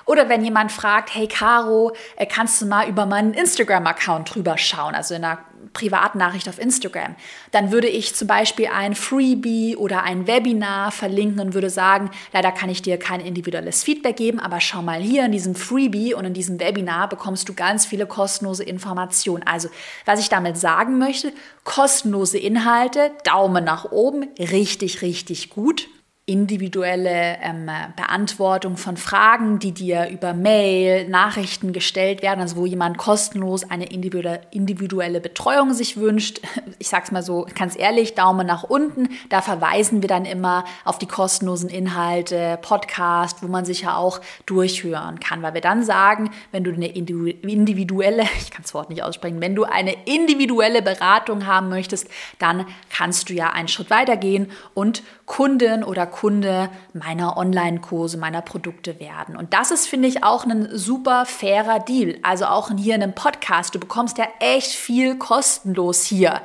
Oder 0.05 0.29
wenn 0.29 0.45
jemand 0.45 0.73
fragt, 0.73 1.15
hey 1.15 1.27
Caro, 1.27 1.93
äh, 2.17 2.27
kannst 2.27 2.61
du 2.61 2.67
mal 2.67 2.89
über 2.89 3.07
meinen 3.07 3.35
Instagram-Account 3.35 4.35
drüber 4.35 4.59
schauen, 4.59 4.95
also 4.95 5.15
in 5.15 5.25
einer 5.25 5.39
Privatnachricht 5.73 6.49
auf 6.49 6.59
Instagram, 6.59 7.15
dann 7.51 7.73
würde 7.73 7.89
ich 7.89 8.15
zum 8.15 8.29
Beispiel 8.29 8.69
ein 8.73 8.95
Freebie 8.95 9.77
oder 9.77 10.03
ein 10.03 10.27
Webinar 10.27 10.93
verlinken 10.93 11.41
und 11.41 11.55
würde 11.55 11.71
sagen, 11.71 12.11
leider 12.33 12.53
kann 12.53 12.69
ich 12.69 12.83
dir 12.83 12.99
kein 12.99 13.21
individuelles 13.21 13.83
Feedback 13.83 14.17
geben, 14.17 14.39
aber 14.39 14.61
schau 14.61 14.83
mal 14.83 15.01
hier 15.01 15.25
in 15.25 15.33
diesem 15.33 15.55
Freebie 15.55 16.15
und 16.15 16.25
in 16.25 16.35
diesem 16.35 16.61
Webinar 16.61 17.09
bekommst 17.09 17.49
du 17.49 17.55
ganz 17.55 17.87
viele 17.87 18.07
kostenlose 18.07 18.65
Informationen. 18.65 19.45
Also, 19.45 19.69
was 20.05 20.21
ich 20.21 20.29
damit 20.29 20.59
sagen 20.59 20.99
möchte, 20.99 21.33
kostenlose 21.65 22.39
Inhalte, 22.39 23.13
Daumen 23.25 23.65
nach 23.65 23.91
oben, 23.91 24.29
richtig, 24.39 25.03
richtig 25.03 25.51
gut 25.51 25.89
individuelle 26.25 27.39
ähm, 27.43 27.69
Beantwortung 27.97 28.77
von 28.77 28.97
Fragen, 28.97 29.59
die 29.59 29.73
dir 29.73 30.09
über 30.09 30.35
Mail, 30.35 31.09
Nachrichten 31.09 31.73
gestellt 31.73 32.23
werden, 32.23 32.41
also 32.41 32.55
wo 32.55 32.65
jemand 32.65 32.97
kostenlos 32.97 33.69
eine 33.69 33.87
individuelle 33.87 35.21
Betreuung 35.21 35.75
sich 35.75 35.97
wünscht. 35.97 36.41
Ich 36.79 36.89
sag's 36.89 37.13
mal 37.13 37.23
so 37.23 37.47
ganz 37.55 37.79
ehrlich, 37.79 38.17
Daumen 38.17 38.45
nach 38.45 38.65
unten. 38.65 39.09
Da 39.29 39.41
verweisen 39.41 40.03
wir 40.03 40.09
dann 40.09 40.25
immer 40.25 40.65
auf 40.85 40.99
die 40.99 41.07
kostenlosen 41.07 41.69
Inhalte, 41.69 42.59
Podcast, 42.61 43.41
wo 43.41 43.47
man 43.47 43.65
sich 43.65 43.83
ja 43.83 43.97
auch 43.97 44.21
durchhören 44.47 45.21
kann, 45.21 45.43
weil 45.43 45.55
wir 45.55 45.61
dann 45.61 45.85
sagen, 45.85 46.31
wenn 46.51 46.65
du 46.65 46.73
eine 46.73 46.89
individuelle, 46.89 48.23
ich 48.39 48.51
kann 48.51 48.63
das 48.63 48.75
Wort 48.75 48.91
nicht 48.91 49.05
aussprechen, 49.05 49.41
wenn 49.41 49.55
du 49.55 49.63
eine 49.63 49.95
individuelle 50.07 50.83
Beratung 50.83 51.47
haben 51.47 51.69
möchtest, 51.69 52.09
dann 52.41 52.67
kannst 52.91 53.29
du 53.29 53.35
ja 53.35 53.51
einen 53.51 53.69
Schritt 53.69 53.91
weitergehen 53.91 54.51
und 54.75 55.05
Kundin 55.27 55.85
oder 55.85 56.07
Kunde 56.13 56.71
meiner 56.93 57.37
Online-Kurse, 57.37 58.19
meiner 58.19 58.43
Produkte 58.43 59.01
werden. 59.01 59.37
Und 59.37 59.53
das 59.53 59.73
ist, 59.73 59.89
finde 59.89 60.07
ich, 60.07 60.23
auch 60.23 60.45
ein 60.45 60.69
super 60.71 61.27
fairer 61.27 61.81
Deal. 61.81 62.19
Also 62.23 62.45
auch 62.45 62.71
hier 62.77 62.95
in 62.95 63.03
einem 63.03 63.15
Podcast. 63.15 63.75
Du 63.75 63.81
bekommst 63.81 64.19
ja 64.19 64.27
echt 64.39 64.71
viel 64.71 65.17
kostenlos 65.17 66.05
hier. 66.05 66.43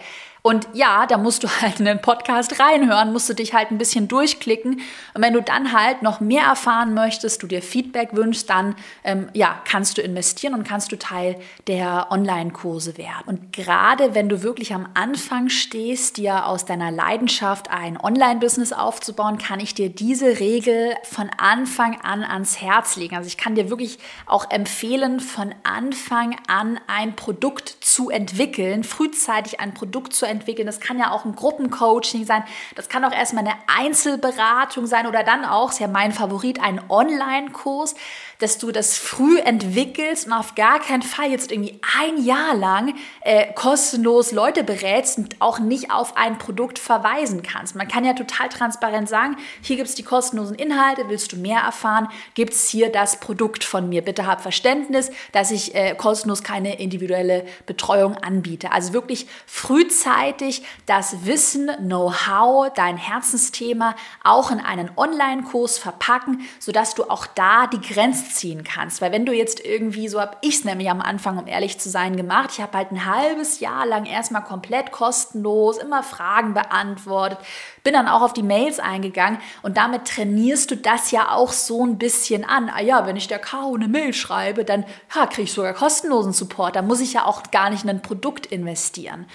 Und 0.48 0.66
ja, 0.72 1.06
da 1.08 1.18
musst 1.18 1.44
du 1.44 1.50
halt 1.62 1.82
in 1.82 1.86
den 1.86 2.02
Podcast 2.02 2.58
reinhören, 2.58 3.12
musst 3.12 3.28
du 3.28 3.34
dich 3.34 3.54
halt 3.54 3.70
ein 3.70 3.78
bisschen 3.78 4.08
durchklicken. 4.08 4.80
Und 5.14 5.22
wenn 5.22 5.34
du 5.34 5.42
dann 5.42 5.74
halt 5.74 6.04
noch 6.04 6.22
mehr 6.22 6.44
erfahren 6.44 6.94
möchtest, 6.94 7.44
du 7.44 7.48
dir 7.48 7.62
Feedback 7.62 8.12
wünschst, 8.14 8.50
dann 8.50 8.76
ähm, 9.04 9.28
ja, 9.34 9.62
kannst 9.66 9.98
du 9.98 10.02
investieren 10.02 10.54
und 10.54 10.66
kannst 10.66 10.94
du 10.94 10.98
Teil 10.98 11.36
der 11.68 12.08
Online-Kurse 12.12 12.98
werden. 12.98 13.24
Und 13.26 13.52
gerade 13.52 14.16
wenn 14.16 14.30
du 14.30 14.42
wirklich 14.42 14.74
am 14.74 14.88
Anfang 14.94 15.50
stehst, 15.50 16.16
dir 16.16 16.46
aus 16.46 16.64
deiner 16.64 16.92
Leidenschaft 16.92 17.70
ein 17.70 18.00
Online-Business 18.00 18.72
aufzubauen, 18.72 19.38
kann 19.38 19.60
ich 19.60 19.74
dir 19.74 19.90
diese 19.90 20.40
Regel 20.40 20.96
von 21.04 21.30
Anfang 21.38 22.00
an 22.04 22.24
ans 22.24 22.62
Herz 22.62 22.96
legen. 22.96 23.18
Also 23.18 23.28
ich 23.28 23.36
kann 23.36 23.56
dir 23.56 23.70
wirklich 23.70 24.00
auch 24.26 24.50
empfehlen, 24.50 25.20
von 25.20 25.54
Anfang 25.64 26.38
an 26.48 26.80
ein 26.88 27.18
Produkt 27.18 27.68
zu 27.82 28.10
entwickeln, 28.10 28.86
frühzeitig 28.86 29.60
ein 29.60 29.74
Produkt 29.74 30.14
zu 30.14 30.26
entwickeln 30.26 30.37
entwickeln. 30.38 30.66
Das 30.66 30.80
kann 30.80 31.00
ja 31.00 31.12
auch 31.12 31.26
ein 31.26 31.36
Gruppencoaching 31.36 32.26
sein. 32.26 32.44
Das 32.76 32.90
kann 32.90 33.04
auch 33.04 33.12
erstmal 33.12 33.46
eine 33.46 33.56
Einzelberatung 33.68 34.86
sein 34.86 35.08
oder 35.08 35.24
dann 35.24 35.46
auch, 35.46 35.72
ist 35.72 35.80
ja 35.80 35.88
mein 35.88 36.12
Favorit, 36.12 36.62
ein 36.62 36.82
Online-Kurs 36.90 37.96
dass 38.40 38.58
du 38.58 38.72
das 38.72 38.98
früh 38.98 39.40
entwickelst 39.40 40.28
und 40.28 40.34
auf 40.34 40.56
gar 40.56 40.80
keinen 40.80 41.02
Fall 41.02 41.32
jetzt 41.32 41.52
irgendwie 41.52 41.80
ein 41.98 42.24
Jahr 42.24 42.56
lang 42.56 42.94
äh, 43.22 43.52
kostenlos 43.54 44.32
Leute 44.32 44.64
berätst 44.64 45.18
und 45.18 45.42
auch 45.42 45.60
nicht 45.60 45.92
auf 45.92 46.16
ein 46.18 46.38
Produkt 46.38 46.80
verweisen 46.80 47.42
kannst. 47.42 47.76
Man 47.76 47.88
kann 47.88 48.06
ja 48.06 48.14
total 48.14 48.50
transparent 48.50 49.10
sagen, 49.10 49.38
hier 49.62 49.76
gibt 49.76 49.90
es 49.90 49.96
die 49.96 50.04
kostenlosen 50.04 50.56
Inhalte, 50.56 51.06
willst 51.08 51.32
du 51.32 51.38
mehr 51.38 51.62
erfahren, 51.62 52.10
gibt 52.36 52.54
es 52.54 52.70
hier 52.70 52.92
das 52.92 53.20
Produkt 53.20 53.64
von 53.64 53.90
mir. 53.90 54.04
Bitte 54.04 54.28
hab 54.28 54.42
Verständnis, 54.42 55.12
dass 55.32 55.52
ich 55.52 55.74
äh, 55.76 55.96
kostenlos 55.96 56.44
keine 56.44 56.80
individuelle 56.80 57.46
Betreuung 57.66 58.16
anbiete. 58.18 58.72
Also 58.72 58.94
wirklich 58.94 59.28
frühzeitig 59.46 60.64
das 60.86 61.26
Wissen, 61.26 61.72
Know-how, 61.78 62.72
dein 62.74 62.98
Herzensthema 62.98 63.96
auch 64.24 64.52
in 64.52 64.60
einen 64.60 64.92
Online-Kurs 64.96 65.78
verpacken, 65.78 66.42
sodass 66.60 66.96
du 66.96 67.10
auch 67.10 67.26
da 67.26 67.68
die 67.68 67.82
Grenzen 67.82 68.27
ziehen 68.34 68.64
kannst. 68.64 69.02
Weil 69.02 69.12
wenn 69.12 69.26
du 69.26 69.34
jetzt 69.34 69.64
irgendwie, 69.64 70.08
so 70.08 70.20
habe 70.20 70.38
ich 70.42 70.56
es 70.56 70.66
nämlich 70.66 70.90
am 70.90 71.02
Anfang, 71.02 71.38
um 71.38 71.48
ehrlich 71.48 71.80
zu 71.80 71.90
sein, 71.90 72.18
gemacht, 72.18 72.50
ich 72.54 72.62
habe 72.62 72.78
halt 72.78 72.92
ein 72.92 73.06
halbes 73.06 73.60
Jahr 73.60 73.86
lang 73.86 74.06
erstmal 74.06 74.44
komplett 74.44 74.92
kostenlos 74.92 75.78
immer 75.78 76.04
Fragen 76.04 76.54
beantwortet, 76.54 77.40
bin 77.84 77.94
dann 77.94 78.08
auch 78.08 78.22
auf 78.22 78.34
die 78.34 78.44
Mails 78.44 78.80
eingegangen 78.80 79.40
und 79.62 79.78
damit 79.78 80.06
trainierst 80.06 80.72
du 80.72 80.76
das 80.76 81.12
ja 81.12 81.32
auch 81.32 81.52
so 81.52 81.86
ein 81.86 81.98
bisschen 81.98 82.44
an. 82.44 82.70
Ah 82.70 82.82
ja, 82.82 83.06
wenn 83.06 83.16
ich 83.16 83.28
der 83.28 83.40
Caro 83.40 83.76
eine 83.76 83.88
Mail 83.88 84.14
schreibe, 84.14 84.66
dann 84.66 84.86
ja, 85.16 85.26
kriege 85.26 85.44
ich 85.44 85.54
sogar 85.54 85.74
kostenlosen 85.74 86.34
Support. 86.34 86.76
Da 86.76 86.82
muss 86.82 87.00
ich 87.00 87.14
ja 87.14 87.26
auch 87.26 87.44
gar 87.52 87.70
nicht 87.70 87.84
in 87.84 87.90
ein 87.90 88.02
Produkt 88.02 88.46
investieren 88.46 89.26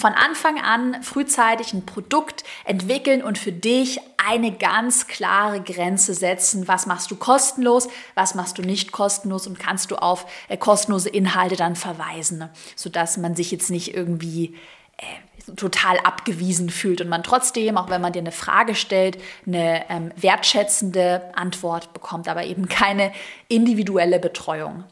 von 0.00 0.14
Anfang 0.14 0.58
an 0.58 1.02
frühzeitig 1.02 1.74
ein 1.74 1.84
Produkt 1.84 2.42
entwickeln 2.64 3.22
und 3.22 3.38
für 3.38 3.52
dich 3.52 4.00
eine 4.16 4.50
ganz 4.50 5.06
klare 5.06 5.60
Grenze 5.60 6.14
setzen. 6.14 6.66
Was 6.68 6.86
machst 6.86 7.10
du 7.10 7.16
kostenlos, 7.16 7.88
was 8.14 8.34
machst 8.34 8.56
du 8.58 8.62
nicht 8.62 8.92
kostenlos 8.92 9.46
und 9.46 9.58
kannst 9.58 9.90
du 9.90 9.96
auf 9.96 10.26
äh, 10.48 10.56
kostenlose 10.56 11.10
Inhalte 11.10 11.56
dann 11.56 11.76
verweisen, 11.76 12.38
ne? 12.38 12.50
sodass 12.76 13.18
man 13.18 13.36
sich 13.36 13.50
jetzt 13.50 13.70
nicht 13.70 13.94
irgendwie 13.94 14.56
äh, 14.96 15.54
total 15.56 15.98
abgewiesen 15.98 16.70
fühlt 16.70 17.00
und 17.00 17.08
man 17.08 17.22
trotzdem, 17.22 17.76
auch 17.76 17.90
wenn 17.90 18.00
man 18.00 18.12
dir 18.12 18.20
eine 18.20 18.32
Frage 18.32 18.74
stellt, 18.74 19.18
eine 19.46 19.84
ähm, 19.90 20.12
wertschätzende 20.16 21.30
Antwort 21.34 21.92
bekommt, 21.92 22.28
aber 22.28 22.44
eben 22.44 22.68
keine 22.68 23.12
individuelle 23.48 24.18
Betreuung. 24.18 24.84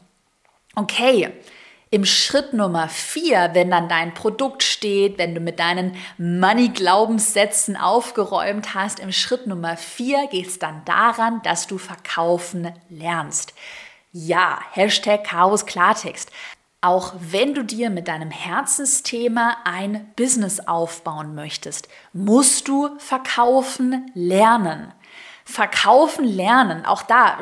Okay, 0.75 1.29
im 1.91 2.05
Schritt 2.05 2.53
Nummer 2.53 2.87
vier, 2.87 3.49
wenn 3.53 3.71
dann 3.71 3.89
dein 3.89 4.13
Produkt 4.13 4.61
steht, 4.61 5.17
wenn 5.17 5.33
du 5.33 5.41
mit 5.41 5.59
deinen 5.59 5.95
Money-Glaubenssätzen 6.17 7.75
aufgeräumt 7.75 8.75
hast, 8.75 8.99
im 8.99 9.11
Schritt 9.11 9.47
Nummer 9.47 9.75
vier 9.75 10.27
geht 10.27 10.47
es 10.47 10.59
dann 10.59 10.83
daran, 10.85 11.41
dass 11.43 11.65
du 11.65 11.77
verkaufen 11.79 12.71
lernst. 12.89 13.53
Ja, 14.11 14.59
Hashtag 14.71 15.23
Chaos 15.23 15.65
Klartext. 15.65 16.31
Auch 16.81 17.13
wenn 17.19 17.53
du 17.53 17.63
dir 17.63 17.89
mit 17.89 18.07
deinem 18.07 18.31
Herzensthema 18.31 19.57
ein 19.65 20.11
Business 20.15 20.61
aufbauen 20.61 21.35
möchtest, 21.35 21.89
musst 22.13 22.67
du 22.67 22.97
verkaufen 22.99 24.09
lernen. 24.13 24.93
Verkaufen 25.49 26.25
lernen, 26.25 26.85
auch 26.85 27.01
da 27.01 27.39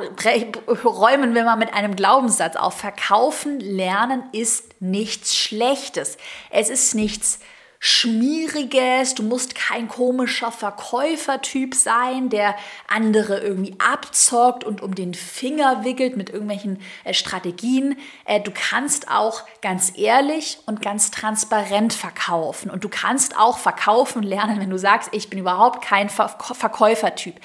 räumen 0.86 1.36
wir 1.36 1.43
mal 1.43 1.58
mit 1.58 1.74
einem 1.74 1.93
Glaubenssatz 1.98 2.56
auf. 2.56 2.78
Verkaufen 2.78 3.60
lernen 3.60 4.24
ist 4.32 4.82
nichts 4.82 5.36
Schlechtes. 5.36 6.17
Es 6.50 6.70
ist 6.70 6.96
nichts 6.96 7.39
Schmieriges, 7.80 9.13
du 9.13 9.24
musst 9.24 9.54
kein 9.54 9.88
komischer 9.88 10.52
Verkäufertyp 10.52 11.76
sein, 11.76 12.30
der 12.30 12.56
andere 12.88 13.39
irgendwie 13.39 13.76
abzockt 13.78 14.63
und 14.63 14.82
um 14.82 14.96
den 14.96 15.13
Finger 15.13 15.84
wickelt 15.84 16.17
mit 16.17 16.30
irgendwelchen 16.30 16.80
äh, 17.04 17.13
Strategien. 17.13 17.98
Äh, 18.26 18.39
du 18.39 18.52
kannst 18.52 19.12
auch 19.12 19.43
ganz 19.62 19.93
ehrlich 19.96 20.60
und 20.65 20.82
ganz 20.82 21.12
transparent 21.12 21.93
verkaufen 21.93 22.72
und 22.72 22.84
du 22.84 22.89
kannst 22.89 23.38
auch 23.38 23.60
verkaufen 23.60 24.24
lernen, 24.24 24.60
wenn 24.60 24.72
du 24.72 24.80
sagst, 24.80 25.10
ich 25.12 25.30
bin 25.30 25.39
überhaupt 25.39 25.84
kein 25.84 26.10
Ver 26.10 26.30
Verkäufertyp. 26.30 27.36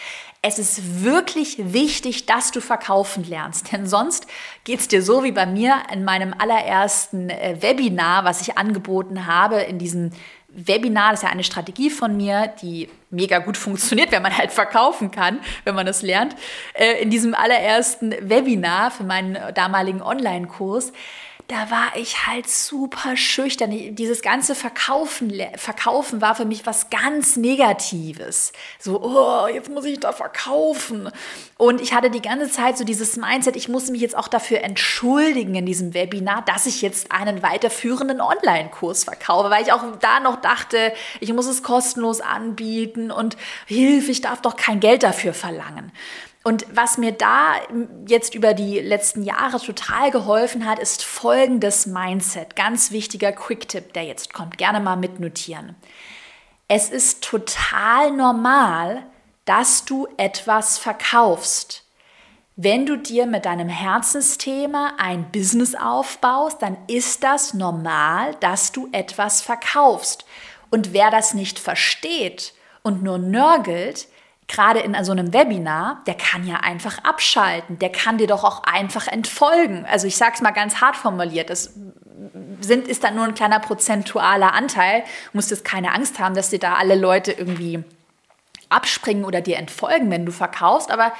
Es 0.44 0.58
ist 0.58 1.04
wirklich 1.04 1.72
wichtig, 1.72 2.26
dass 2.26 2.50
du 2.50 2.60
verkaufen 2.60 3.22
lernst, 3.22 3.70
denn 3.70 3.86
sonst 3.86 4.26
geht 4.64 4.80
es 4.80 4.88
dir 4.88 5.00
so 5.00 5.22
wie 5.22 5.30
bei 5.30 5.46
mir 5.46 5.80
in 5.92 6.02
meinem 6.02 6.34
allerersten 6.36 7.30
äh, 7.30 7.58
Webinar, 7.60 8.24
was 8.24 8.40
ich 8.40 8.58
angeboten 8.58 9.28
habe, 9.28 9.60
in 9.60 9.78
diesem 9.78 10.10
Webinar, 10.48 11.12
das 11.12 11.20
ist 11.20 11.24
ja 11.26 11.30
eine 11.30 11.44
Strategie 11.44 11.90
von 11.90 12.16
mir, 12.16 12.52
die 12.60 12.88
mega 13.10 13.38
gut 13.38 13.56
funktioniert, 13.56 14.10
wenn 14.10 14.22
man 14.22 14.36
halt 14.36 14.50
verkaufen 14.50 15.12
kann, 15.12 15.38
wenn 15.62 15.76
man 15.76 15.86
das 15.86 16.02
lernt. 16.02 16.34
Äh, 16.74 17.00
in 17.00 17.10
diesem 17.10 17.36
allerersten 17.36 18.10
Webinar 18.28 18.90
für 18.90 19.04
meinen 19.04 19.38
damaligen 19.54 20.02
Online-Kurs 20.02 20.92
da 21.48 21.70
war 21.70 21.96
ich 21.96 22.26
halt 22.26 22.48
super 22.48 23.16
schüchtern. 23.16 23.70
Dieses 23.94 24.22
ganze 24.22 24.54
Verkaufen, 24.54 25.32
Verkaufen 25.56 26.20
war 26.20 26.34
für 26.34 26.44
mich 26.44 26.66
was 26.66 26.90
ganz 26.90 27.36
Negatives. 27.36 28.52
So, 28.78 29.02
oh, 29.02 29.46
jetzt 29.46 29.70
muss 29.70 29.84
ich 29.84 30.00
da 30.00 30.12
verkaufen. 30.12 31.10
Und 31.58 31.80
ich 31.80 31.92
hatte 31.92 32.10
die 32.10 32.22
ganze 32.22 32.50
Zeit 32.50 32.78
so 32.78 32.84
dieses 32.84 33.16
Mindset, 33.16 33.56
ich 33.56 33.68
muss 33.68 33.90
mich 33.90 34.00
jetzt 34.00 34.16
auch 34.16 34.28
dafür 34.28 34.62
entschuldigen 34.62 35.54
in 35.54 35.66
diesem 35.66 35.94
Webinar, 35.94 36.42
dass 36.44 36.66
ich 36.66 36.82
jetzt 36.82 37.12
einen 37.12 37.42
weiterführenden 37.42 38.20
Online-Kurs 38.20 39.04
verkaufe, 39.04 39.50
weil 39.50 39.62
ich 39.62 39.72
auch 39.72 39.84
da 40.00 40.20
noch 40.20 40.40
dachte, 40.40 40.92
ich 41.20 41.32
muss 41.32 41.46
es 41.46 41.62
kostenlos 41.62 42.20
anbieten 42.20 43.10
und 43.10 43.36
Hilfe, 43.66 44.10
ich 44.10 44.20
darf 44.20 44.40
doch 44.42 44.56
kein 44.56 44.80
Geld 44.80 45.02
dafür 45.02 45.34
verlangen. 45.34 45.92
Und 46.44 46.66
was 46.74 46.98
mir 46.98 47.12
da 47.12 47.54
jetzt 48.08 48.34
über 48.34 48.52
die 48.52 48.80
letzten 48.80 49.22
Jahre 49.22 49.60
total 49.60 50.10
geholfen 50.10 50.66
hat, 50.66 50.80
ist 50.80 51.04
folgendes 51.04 51.86
Mindset. 51.86 52.56
Ganz 52.56 52.90
wichtiger 52.90 53.30
Quick-Tipp, 53.30 53.92
der 53.92 54.04
jetzt 54.04 54.32
kommt. 54.32 54.58
Gerne 54.58 54.80
mal 54.80 54.96
mitnotieren. 54.96 55.76
Es 56.66 56.90
ist 56.90 57.22
total 57.22 58.10
normal, 58.10 59.06
dass 59.44 59.84
du 59.84 60.08
etwas 60.16 60.78
verkaufst. 60.78 61.84
Wenn 62.56 62.86
du 62.86 62.96
dir 62.96 63.26
mit 63.26 63.44
deinem 63.44 63.68
Herzensthema 63.68 64.94
ein 64.98 65.30
Business 65.32 65.74
aufbaust, 65.74 66.60
dann 66.60 66.76
ist 66.86 67.22
das 67.22 67.54
normal, 67.54 68.34
dass 68.40 68.72
du 68.72 68.88
etwas 68.92 69.42
verkaufst. 69.42 70.24
Und 70.70 70.92
wer 70.92 71.10
das 71.10 71.34
nicht 71.34 71.58
versteht 71.58 72.52
und 72.82 73.02
nur 73.02 73.18
nörgelt, 73.18 74.08
gerade 74.52 74.80
in 74.80 74.96
so 75.04 75.12
einem 75.12 75.32
Webinar, 75.32 76.02
der 76.06 76.14
kann 76.14 76.46
ja 76.46 76.56
einfach 76.56 77.02
abschalten, 77.04 77.78
der 77.78 77.90
kann 77.90 78.18
dir 78.18 78.26
doch 78.26 78.44
auch 78.44 78.62
einfach 78.64 79.08
entfolgen. 79.08 79.86
Also 79.90 80.06
ich 80.06 80.16
sage 80.16 80.32
es 80.34 80.40
mal 80.42 80.50
ganz 80.50 80.80
hart 80.80 80.96
formuliert, 80.96 81.50
das 81.50 81.74
sind, 82.60 82.86
ist 82.86 83.02
dann 83.02 83.16
nur 83.16 83.24
ein 83.24 83.34
kleiner 83.34 83.58
prozentualer 83.58 84.52
Anteil. 84.52 85.00
Du 85.00 85.38
musst 85.38 85.50
jetzt 85.50 85.64
keine 85.64 85.92
Angst 85.92 86.18
haben, 86.18 86.34
dass 86.34 86.50
dir 86.50 86.58
da 86.58 86.74
alle 86.74 86.94
Leute 86.94 87.32
irgendwie 87.32 87.82
abspringen 88.68 89.24
oder 89.24 89.40
dir 89.40 89.56
entfolgen, 89.56 90.10
wenn 90.10 90.24
du 90.26 90.32
verkaufst, 90.32 90.90
aber 90.90 91.12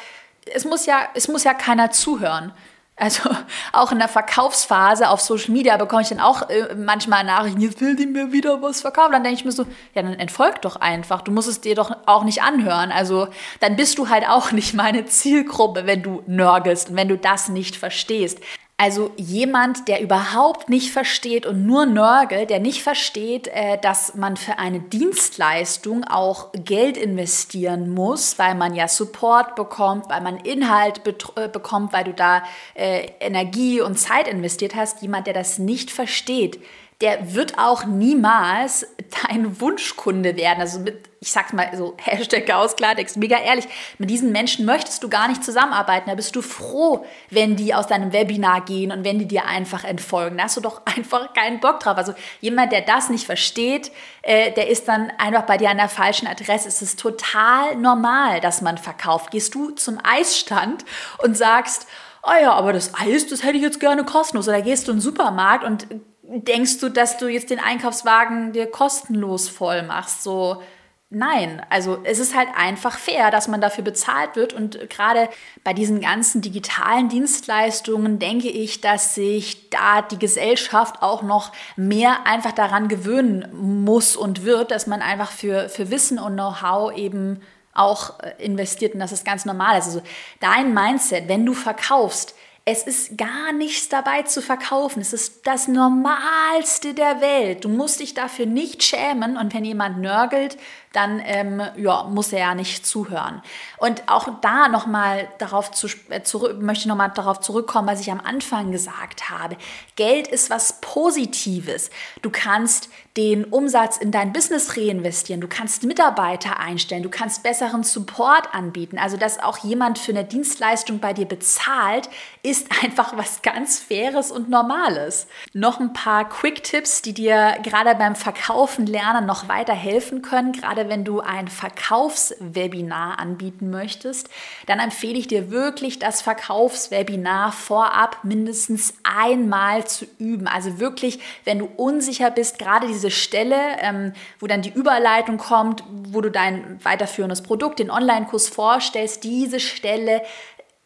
es 0.53 0.65
muss 0.65 0.87
ja, 0.87 1.09
es 1.15 1.29
muss 1.29 1.45
ja 1.45 1.55
keiner 1.55 1.91
zuhören. 1.91 2.53
Also 2.97 3.31
auch 3.73 3.91
in 3.91 3.99
der 3.99 4.09
Verkaufsphase 4.09 5.09
auf 5.09 5.21
Social 5.21 5.53
Media 5.53 5.77
bekomme 5.77 6.03
ich 6.03 6.09
dann 6.09 6.21
auch 6.21 6.49
äh, 6.51 6.75
manchmal 6.75 7.25
Nachrichten, 7.25 7.61
jetzt 7.61 7.81
will 7.81 7.97
die 7.97 8.07
mir 8.07 8.33
wieder 8.33 8.63
was 8.63 8.83
verkaufen. 8.83 9.13
Dann 9.13 9.25
denke 9.25 9.39
ich 9.39 9.45
mir 9.45 9.53
so, 9.53 9.65
ja, 9.95 10.03
dann 10.03 10.15
entfolg 10.15 10.63
doch 10.63 10.77
einfach. 10.77 11.23
Du 11.23 11.33
musst 11.33 11.49
es 11.49 11.61
dir 11.61 11.75
doch 11.75 11.97
auch 12.07 12.25
nicht 12.25 12.43
anhören. 12.43 12.93
Also 12.93 13.29
dann 13.61 13.77
bist 13.77 13.99
du 13.99 14.09
halt 14.09 14.29
auch 14.29 14.53
nicht 14.53 14.75
meine 14.75 15.07
Zielgruppe, 15.07 15.87
wenn 15.87 16.03
du 16.03 16.23
nörgelst 16.27 16.91
und 16.91 16.97
wenn 16.97 17.09
du 17.09 17.17
das 17.17 17.49
nicht 17.49 17.77
verstehst. 17.77 18.39
Also 18.83 19.13
jemand, 19.17 19.87
der 19.87 20.01
überhaupt 20.01 20.69
nicht 20.69 20.91
versteht 20.91 21.47
und 21.47 21.65
nur 21.65 21.87
nörgelt, 21.87 22.51
der 22.51 22.59
nicht 22.59 22.83
versteht, 22.83 23.47
äh, 23.47 23.79
dass 23.79 24.17
man 24.17 24.37
für 24.37 24.59
eine 24.59 24.81
Dienstleistung 24.81 26.03
auch 26.03 26.51
Geld 26.53 26.97
investieren 26.97 27.91
muss, 27.91 28.41
weil 28.41 28.57
man 28.57 28.75
ja 28.75 28.89
Support 28.89 29.55
bekommt, 29.55 30.11
weil 30.11 30.21
man 30.21 30.37
Inhalt 30.39 31.01
äh, 31.37 31.47
bekommt, 31.47 31.93
weil 31.93 32.03
du 32.03 32.13
da 32.13 32.43
äh, 32.75 33.07
Energie 33.21 33.81
und 33.81 34.01
Zeit 34.01 34.27
investiert 34.27 34.75
hast. 34.75 35.01
Jemand, 35.01 35.29
der 35.29 35.35
das 35.35 35.61
nicht 35.61 35.93
versteht, 35.93 36.61
der 37.03 37.35
wird 37.35 37.59
auch 37.59 37.85
niemals 37.85 38.87
dein 39.27 39.61
Wunschkunde 39.61 40.37
werden. 40.37 40.61
Also 40.61 40.79
mit, 40.79 41.11
ich 41.19 41.33
sag's 41.33 41.53
mal 41.53 41.69
so, 41.77 41.97
Hashtag 41.99 42.49
aus 42.55 42.77
Klartext, 42.77 43.17
mega 43.17 43.39
ehrlich, 43.39 43.67
mit 43.99 44.09
diesen 44.09 44.31
Menschen 44.31 44.65
möchtest 44.65 45.03
du 45.03 45.11
gar 45.11 45.27
nicht 45.27 45.43
zusammenarbeiten. 45.43 46.09
Da 46.09 46.15
bist 46.15 46.37
du 46.37 46.43
froh, 46.43 47.05
wenn 47.29 47.57
die 47.57 47.75
aus 47.75 47.89
deinem 47.89 48.13
Webinar 48.13 48.65
gehen 48.65 48.93
und 48.93 49.05
wenn 49.05 49.19
die 49.19 49.27
dir 49.27 49.47
einfach 49.47 49.83
entfolgen. 49.83 50.39
Da 50.39 50.45
hast 50.45 50.57
du 50.57 50.61
doch 50.61 50.83
einfach 50.97 51.35
keinen 51.35 51.59
Bock 51.59 51.81
drauf. 51.81 51.97
Also 51.97 52.15
jemand, 52.41 52.71
der 52.71 52.83
das 52.83 53.11
nicht 53.11 53.27
versteht, 53.27 53.91
äh, 54.23 54.53
der 54.53 54.69
ist 54.69 54.87
dann 54.87 55.13
einfach 55.19 55.43
bei 55.43 55.59
dir 55.59 55.71
an 55.71 55.79
der 55.79 55.89
falschen 55.89 56.29
Adresse. 56.29 56.69
Es 56.69 56.83
ist 56.83 57.01
total 57.01 57.75
normal, 57.75 58.41
dass 58.41 58.63
man 58.63 58.79
verkauft. 58.79 59.33
Gehst 59.33 59.57
du 59.57 59.71
zum 59.71 59.99
Eisstand 60.05 60.85
und 61.19 61.37
sagst, 61.37 61.89
oh 62.23 62.41
ja, 62.41 62.53
aber 62.53 62.73
das 62.73 62.93
Eis, 62.95 63.27
das 63.27 63.43
hätte 63.43 63.57
ich 63.57 63.63
jetzt 63.63 63.81
gerne 63.81 64.05
kostenlos. 64.05 64.47
Oder 64.47 64.63
gehst 64.63 64.87
du 64.87 64.93
in 64.93 64.99
den 64.99 65.03
Supermarkt 65.03 65.65
und 65.65 65.89
denkst 66.23 66.79
du, 66.79 66.89
dass 66.89 67.19
du 67.19 67.29
jetzt 67.29 67.51
den 67.51 67.59
Einkaufswagen 67.59 68.53
dir 68.53 68.71
kostenlos 68.71 69.49
voll 69.49 69.83
machst? 69.83 70.23
So, 70.23 70.63
nein. 71.11 71.63
Also 71.69 71.99
es 72.05 72.19
ist 72.19 72.37
halt 72.37 72.49
einfach 72.57 72.97
fair, 72.99 73.31
dass 73.31 73.49
man 73.49 73.61
dafür 73.61 73.85
bezahlt 73.85 74.37
wird. 74.37 74.53
Und 74.53 74.89
gerade 74.89 75.29
bei 75.65 75.73
diesen 75.75 76.01
ganzen 76.01 76.41
digitalen 76.41 77.09
Dienstleistungen 77.09 78.19
denke 78.19 78.49
ich, 78.49 78.81
dass 78.81 79.15
sich 79.15 79.71
da 79.71 80.03
die 80.03 80.19
Gesellschaft 80.19 81.03
auch 81.03 81.23
noch 81.23 81.53
mehr 81.77 82.27
einfach 82.27 82.53
daran 82.53 82.89
gewöhnen 82.89 83.49
muss 83.53 84.17
und 84.17 84.45
wird, 84.45 84.71
dass 84.71 84.87
man 84.87 85.03
einfach 85.03 85.31
für, 85.31 85.69
für 85.69 85.91
Wissen 85.91 86.19
und 86.19 86.35
Know-how 86.35 86.97
eben 86.97 87.41
auch 87.75 88.21
äh, 88.21 88.33
investiert 88.39 88.95
und 88.95 89.01
das 89.01 89.13
ist 89.13 89.25
ganz 89.25 89.45
normal. 89.45 89.75
Also 89.75 90.03
dein 90.41 90.75
Mindset, 90.75 91.29
wenn 91.29 91.47
du 91.47 91.55
verkaufst, 91.55 92.35
es 92.65 92.85
ist 92.85 93.19
gar 93.19 93.53
nichts 93.53 93.89
dabei 93.89 94.23
zu 94.23 94.41
verkaufen. 94.41 95.01
Es 95.01 95.13
ist 95.13 95.47
das 95.49 95.67
Normalste 95.67 96.95
der 96.95 97.21
Welt. 97.21 97.65
Du 97.65 97.69
musst 97.69 97.99
dich 97.99 98.15
dafür 98.15 98.47
nicht 98.47 98.85
schämen. 98.85 99.37
Und 99.37 99.53
wenn 99.53 99.65
jemand 99.65 99.99
nörgelt, 99.99 100.57
dann 100.93 101.21
ähm, 101.25 101.61
ja, 101.77 102.05
muss 102.05 102.33
er 102.33 102.39
ja 102.39 102.55
nicht 102.55 102.87
zuhören. 102.87 103.43
Und 103.79 104.09
auch 104.09 104.29
da 104.43 104.69
nochmal 104.69 105.29
darauf 105.39 105.73
zu, 105.73 105.89
äh, 106.09 106.23
zurück, 106.23 106.61
möchte 106.61 106.83
ich 106.83 106.87
nochmal 106.87 107.11
darauf 107.13 107.41
zurückkommen, 107.41 107.89
was 107.89 108.01
ich 108.01 108.13
am 108.13 108.21
Anfang 108.21 108.71
gesagt 108.71 109.29
habe. 109.29 109.57
Geld 109.97 110.29
ist 110.29 110.49
was 110.49 110.81
Positives. 110.81 111.91
Du 112.21 112.31
kannst 112.31 112.91
den 113.17 113.45
Umsatz 113.45 113.99
in 113.99 114.11
dein 114.11 114.33
Business 114.33 114.77
reinvestieren. 114.77 115.43
Du 115.43 115.49
kannst 115.49 115.85
Mitarbeiter 115.85 116.59
einstellen. 116.59 117.03
Du 117.03 117.11
kannst 117.11 117.43
besseren 117.43 117.83
Support 117.83 118.55
anbieten. 118.55 118.99
Also, 118.99 119.19
dass 119.19 119.39
auch 119.39 119.59
jemand 119.59 119.99
für 119.99 120.13
eine 120.13 120.25
Dienstleistung 120.25 120.99
bei 120.99 121.13
dir 121.13 121.27
bezahlt, 121.27 122.09
ist 122.43 122.69
einfach 122.83 123.17
was 123.17 123.43
ganz 123.43 123.79
Faires 123.79 124.31
und 124.31 124.49
Normales. 124.49 125.27
Noch 125.53 125.79
ein 125.79 125.93
paar 125.93 126.27
Quick-Tipps, 126.27 127.03
die 127.03 127.13
dir 127.13 127.57
gerade 127.63 127.95
beim 127.95 128.17
Verkaufen 128.17 128.87
lernen 128.87 129.27
noch 129.27 129.47
weiterhelfen 129.47 130.23
können. 130.23 130.53
Gerade 130.53 130.89
wenn 130.89 131.05
du 131.05 131.21
ein 131.21 131.49
Verkaufswebinar 131.49 133.19
anbieten 133.19 133.69
möchtest, 133.69 134.31
dann 134.67 134.79
empfehle 134.79 135.19
ich 135.19 135.29
dir 135.29 135.51
wirklich, 135.51 135.99
das 135.99 136.23
Verkaufswebinar 136.23 137.53
vorab 137.53 138.25
mindestens 138.25 138.95
einmal 139.03 139.87
zu 139.87 140.07
üben. 140.19 140.47
Also 140.47 140.79
wirklich, 140.79 141.21
wenn 141.45 141.59
du 141.59 141.69
unsicher 141.77 142.31
bist, 142.31 142.59
gerade 142.59 142.87
diese 142.87 143.02
Stelle, 143.11 143.77
ähm, 143.81 144.13
wo 144.39 144.47
dann 144.47 144.63
die 144.63 144.73
Überleitung 144.73 145.39
kommt, 145.39 145.83
wo 145.91 146.21
du 146.21 146.31
dein 146.31 146.79
weiterführendes 146.85 147.43
Produkt, 147.43 147.79
den 147.79 147.91
Online-Kurs 147.91 148.49
vorstellst, 148.49 149.25
diese 149.25 149.61
Stelle 149.61 150.23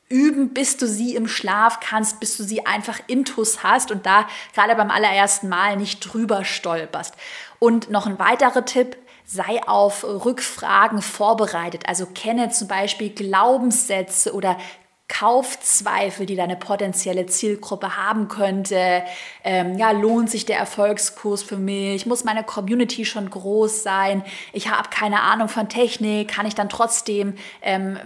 üben, 0.09 0.55
bis 0.55 0.77
du 0.77 0.87
sie 0.87 1.17
im 1.17 1.27
Schlaf 1.27 1.81
kannst, 1.81 2.21
bis 2.21 2.37
du 2.37 2.45
sie 2.45 2.65
einfach 2.65 3.01
intus 3.09 3.63
hast 3.63 3.91
und 3.91 4.07
da 4.07 4.27
gerade 4.55 4.77
beim 4.77 4.91
allerersten 4.91 5.49
Mal 5.49 5.77
nicht 5.77 6.01
drüber 6.01 6.45
stolperst. 6.45 7.15
Und 7.59 7.91
noch 7.91 8.07
ein 8.07 8.19
weiterer 8.19 8.65
Tipp, 8.65 8.97
sei 9.25 9.61
auf 9.67 10.05
Rückfragen 10.05 11.03
vorbereitet. 11.03 11.89
Also 11.89 12.07
kenne 12.07 12.51
zum 12.51 12.69
Beispiel 12.69 13.11
Glaubenssätze 13.11 14.33
oder 14.33 14.57
Kaufzweifel, 15.09 16.27
die 16.27 16.35
deine 16.35 16.57
potenzielle 16.57 17.27
Zielgruppe 17.27 17.97
haben 17.97 18.27
könnte. 18.27 19.05
Ähm, 19.45 19.79
ja, 19.79 19.93
lohnt 19.93 20.29
sich 20.29 20.47
der 20.47 20.59
Erfolgskurs 20.59 21.45
für 21.45 21.59
mich? 21.59 22.07
Muss 22.07 22.25
meine 22.25 22.43
Community 22.43 23.05
schon 23.05 23.31
groß 23.31 23.85
sein? 23.85 24.25
Ich 24.53 24.69
habe 24.69 24.89
keine 24.91 25.21
Ahnung 25.21 25.49
von 25.49 25.69
Technik. 25.69 26.29
Kann 26.29 26.45
ich 26.45 26.57
dann 26.57 26.69
trotzdem 26.69 27.35
ähm, 27.63 27.99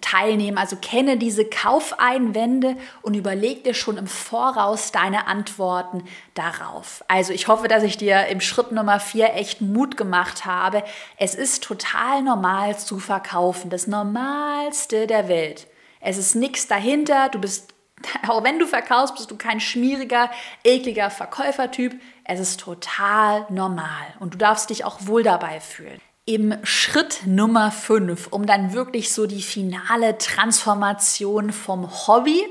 teilnehmen? 0.00 0.58
Also 0.58 0.76
kenne 0.76 1.16
diese 1.16 1.44
Kaufeinwände 1.44 2.76
und 3.02 3.14
überleg 3.14 3.62
dir 3.62 3.74
schon 3.74 3.96
im 3.96 4.08
Voraus 4.08 4.90
deine 4.90 5.28
Antworten 5.28 6.02
darauf. 6.34 7.04
Also 7.06 7.32
ich 7.32 7.46
hoffe, 7.46 7.68
dass 7.68 7.84
ich 7.84 7.98
dir 7.98 8.26
im 8.26 8.40
Schritt 8.40 8.72
Nummer 8.72 8.98
vier 8.98 9.34
echt 9.34 9.60
Mut 9.60 9.96
gemacht 9.96 10.44
habe. 10.44 10.82
Es 11.18 11.36
ist 11.36 11.62
total 11.62 12.22
normal 12.22 12.76
zu 12.76 12.98
verkaufen. 12.98 13.70
Das 13.70 13.86
Normalste 13.86 15.06
der 15.06 15.28
Welt. 15.28 15.68
Es 16.00 16.18
ist 16.18 16.34
nichts 16.34 16.66
dahinter. 16.66 17.28
Du 17.28 17.38
bist, 17.38 17.72
auch 18.28 18.44
wenn 18.44 18.58
du 18.58 18.66
verkaufst, 18.66 19.16
bist 19.16 19.30
du 19.30 19.36
kein 19.36 19.60
schmieriger, 19.60 20.30
ekliger 20.64 21.10
Verkäufertyp. 21.10 22.00
Es 22.24 22.40
ist 22.40 22.60
total 22.60 23.46
normal 23.50 24.14
und 24.20 24.34
du 24.34 24.38
darfst 24.38 24.70
dich 24.70 24.84
auch 24.84 24.98
wohl 25.02 25.22
dabei 25.22 25.60
fühlen. 25.60 26.00
Im 26.26 26.54
Schritt 26.62 27.22
Nummer 27.24 27.70
5, 27.70 28.28
um 28.28 28.44
dann 28.44 28.74
wirklich 28.74 29.12
so 29.14 29.26
die 29.26 29.40
finale 29.40 30.18
Transformation 30.18 31.52
vom 31.52 31.88
Hobby 32.06 32.44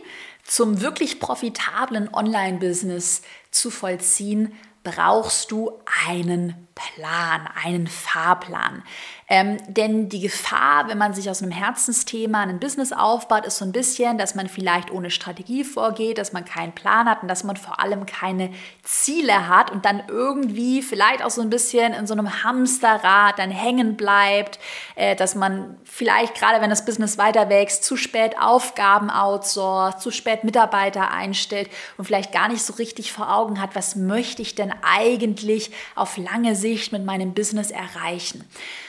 zum 0.44 0.82
wirklich 0.82 1.20
profitablen 1.20 2.12
Online-Business 2.12 3.22
zu 3.52 3.70
vollziehen, 3.70 4.54
brauchst 4.84 5.52
du 5.52 5.74
einen 6.08 6.68
Plan, 6.74 7.48
einen 7.64 7.88
Fahrplan. 7.88 8.84
Ähm, 9.30 9.58
denn 9.68 10.08
die 10.08 10.22
Gefahr, 10.22 10.88
wenn 10.88 10.98
man 10.98 11.14
sich 11.14 11.30
aus 11.30 11.44
einem 11.44 11.52
Herzensthema 11.52 12.44
ein 12.44 12.62
Business 12.62 12.94
aufbaut, 12.94 13.46
ist 13.46 13.58
so 13.58 13.66
ein 13.66 13.74
bisschen, 13.74 14.18
dass 14.18 14.36
man 14.36 14.48
vielleicht 14.48 14.90
ohne 14.90 15.12
Strategie 15.12 15.66
vorgeht, 15.66 16.18
dass 16.18 16.32
man 16.32 16.46
keinen 16.46 16.74
Plan 16.74 17.10
hat 17.10 17.24
und 17.24 17.28
dass 17.28 17.44
man 17.44 17.58
vor 17.58 17.82
allem 17.82 18.06
keine 18.06 18.52
Ziele 18.84 19.50
hat 19.50 19.70
und 19.70 19.84
dann 19.84 20.02
irgendwie 20.08 20.82
vielleicht 20.82 21.24
auch 21.24 21.30
so 21.30 21.42
ein 21.42 21.50
bisschen 21.50 21.94
in 21.94 22.08
so 22.08 22.14
einem 22.14 22.42
Hamsterrad 22.44 23.38
dann 23.38 23.52
hängen 23.52 23.98
bleibt, 23.98 24.60
äh, 24.96 25.14
dass 25.18 25.36
man 25.36 25.76
vielleicht 25.84 26.36
gerade, 26.36 26.62
wenn 26.62 26.70
das 26.70 26.86
Business 26.86 27.18
weiter 27.18 27.50
wächst, 27.50 27.84
zu 27.84 27.98
spät 27.98 28.40
Aufgaben 28.40 29.10
outsourced, 29.10 30.00
zu 30.00 30.10
spät 30.12 30.46
Mitarbeiter 30.46 31.12
einstellt 31.12 31.70
und 31.98 32.06
vielleicht 32.06 32.32
gar 32.32 32.48
nicht 32.48 32.64
so 32.64 32.74
richtig 32.74 33.12
vor 33.12 33.34
Augen 33.34 33.62
hat, 33.62 33.76
was 33.76 33.98
möchte 33.98 34.42
ich 34.42 34.56
denn 34.56 34.74
eigentlich 34.84 35.72
auf 35.96 36.16
lange 36.16 36.56
Sicht 36.56 36.94
mit 36.94 37.04
meinem 37.04 37.34
Business 37.34 37.72
erreichen. 37.72 38.46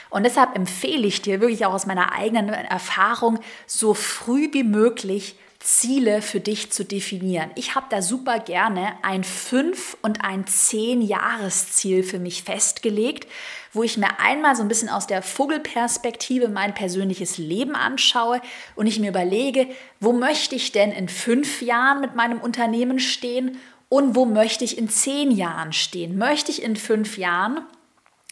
Und 0.09 0.23
deshalb 0.23 0.55
empfehle 0.55 1.05
ich 1.05 1.21
dir 1.21 1.39
wirklich 1.39 1.65
auch 1.65 1.73
aus 1.73 1.85
meiner 1.85 2.13
eigenen 2.13 2.49
Erfahrung, 2.49 3.39
so 3.67 3.93
früh 3.93 4.49
wie 4.51 4.63
möglich 4.63 5.35
Ziele 5.59 6.21
für 6.21 6.39
dich 6.39 6.71
zu 6.71 6.85
definieren. 6.85 7.51
Ich 7.55 7.75
habe 7.75 7.87
da 7.89 8.01
super 8.01 8.39
gerne 8.39 8.93
ein 9.01 9.25
5 9.25 9.97
und 10.01 10.23
ein 10.23 10.47
10 10.47 11.01
Jahresziel 11.01 12.03
für 12.03 12.17
mich 12.17 12.43
festgelegt, 12.43 13.27
wo 13.73 13.83
ich 13.83 13.97
mir 13.97 14.19
einmal 14.21 14.55
so 14.55 14.61
ein 14.61 14.69
bisschen 14.69 14.87
aus 14.87 15.05
der 15.05 15.21
Vogelperspektive 15.21 16.47
mein 16.47 16.73
persönliches 16.73 17.37
Leben 17.37 17.75
anschaue 17.75 18.41
und 18.75 18.87
ich 18.87 18.99
mir 18.99 19.09
überlege, 19.09 19.67
wo 19.99 20.13
möchte 20.13 20.55
ich 20.55 20.71
denn 20.71 20.93
in 20.93 21.09
fünf 21.09 21.61
Jahren 21.61 21.99
mit 21.99 22.15
meinem 22.15 22.39
Unternehmen 22.39 22.99
stehen 22.99 23.57
und 23.89 24.15
wo 24.15 24.23
möchte 24.23 24.63
ich 24.63 24.77
in 24.77 24.87
zehn 24.87 25.29
Jahren 25.29 25.73
stehen? 25.73 26.17
Möchte 26.17 26.51
ich 26.51 26.63
in 26.63 26.77
fünf 26.77 27.17
Jahren 27.17 27.65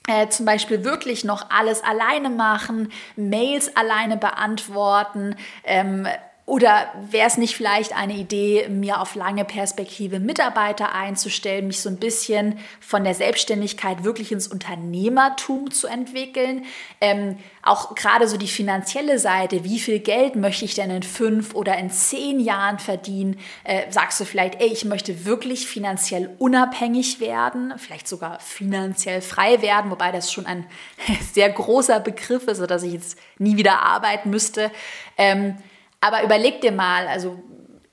äh, 0.08 0.30
zum 0.30 0.46
Beispiel 0.46 0.84
wirklich 0.84 1.24
noch 1.24 1.50
alles 1.50 1.84
alleine 1.84 2.30
machen, 2.30 2.92
Mails 3.16 3.76
alleine 3.76 4.18
beantworten, 4.18 5.36
ähm, 5.64 6.08
oder 6.48 6.94
wäre 7.12 7.28
es 7.28 7.38
nicht 7.38 7.58
vielleicht 7.58 7.94
eine 7.94 8.14
Idee, 8.14 8.70
mir 8.70 9.02
auf 9.02 9.16
lange 9.16 9.44
Perspektive 9.44 10.22
Mitarbeiter 10.22 10.96
einzustellen, 10.96 11.68
mich 11.68 11.82
so 11.82 11.90
ein 11.90 11.98
bisschen 11.98 12.58
von 12.80 13.04
der 13.04 13.16
Selbstständigkeit 13.16 14.06
wirklich 14.06 14.32
ins 14.32 14.48
Unternehmertum 14.48 15.72
zu 15.72 15.88
entwickeln? 15.88 16.64
Ähm, 17.02 17.38
auch 17.64 17.96
gerade 17.96 18.30
so 18.30 18.38
die 18.38 18.48
finanzielle 18.48 19.20
Seite, 19.20 19.66
wie 19.66 19.78
viel 19.78 20.00
Geld 20.00 20.38
möchte 20.38 20.64
ich 20.64 20.74
denn 20.74 20.90
in 20.90 21.04
fünf 21.04 21.54
oder 21.54 21.78
in 21.78 21.90
zehn 21.90 22.40
Jahren 22.40 22.80
verdienen? 22.80 23.38
Äh, 23.66 23.92
sagst 23.92 24.18
du 24.22 24.24
vielleicht, 24.24 24.62
ey, 24.62 24.68
ich 24.68 24.86
möchte 24.86 25.26
wirklich 25.26 25.68
finanziell 25.68 26.34
unabhängig 26.40 27.20
werden, 27.20 27.74
vielleicht 27.76 28.08
sogar 28.08 28.40
finanziell 28.40 29.22
frei 29.22 29.62
werden, 29.62 29.92
wobei 29.92 30.14
das 30.14 30.32
schon 30.32 30.46
ein 30.46 30.66
sehr 31.34 31.50
großer 31.50 32.00
Begriff 32.00 32.48
ist, 32.48 32.60
sodass 32.60 32.84
ich 32.84 32.94
jetzt 32.94 33.20
nie 33.38 33.58
wieder 33.58 33.82
arbeiten 33.82 34.30
müsste. 34.30 34.72
Ähm, 35.18 35.58
aber 36.02 36.24
überleg 36.24 36.62
dir 36.62 36.72
mal, 36.72 37.08
also 37.08 37.38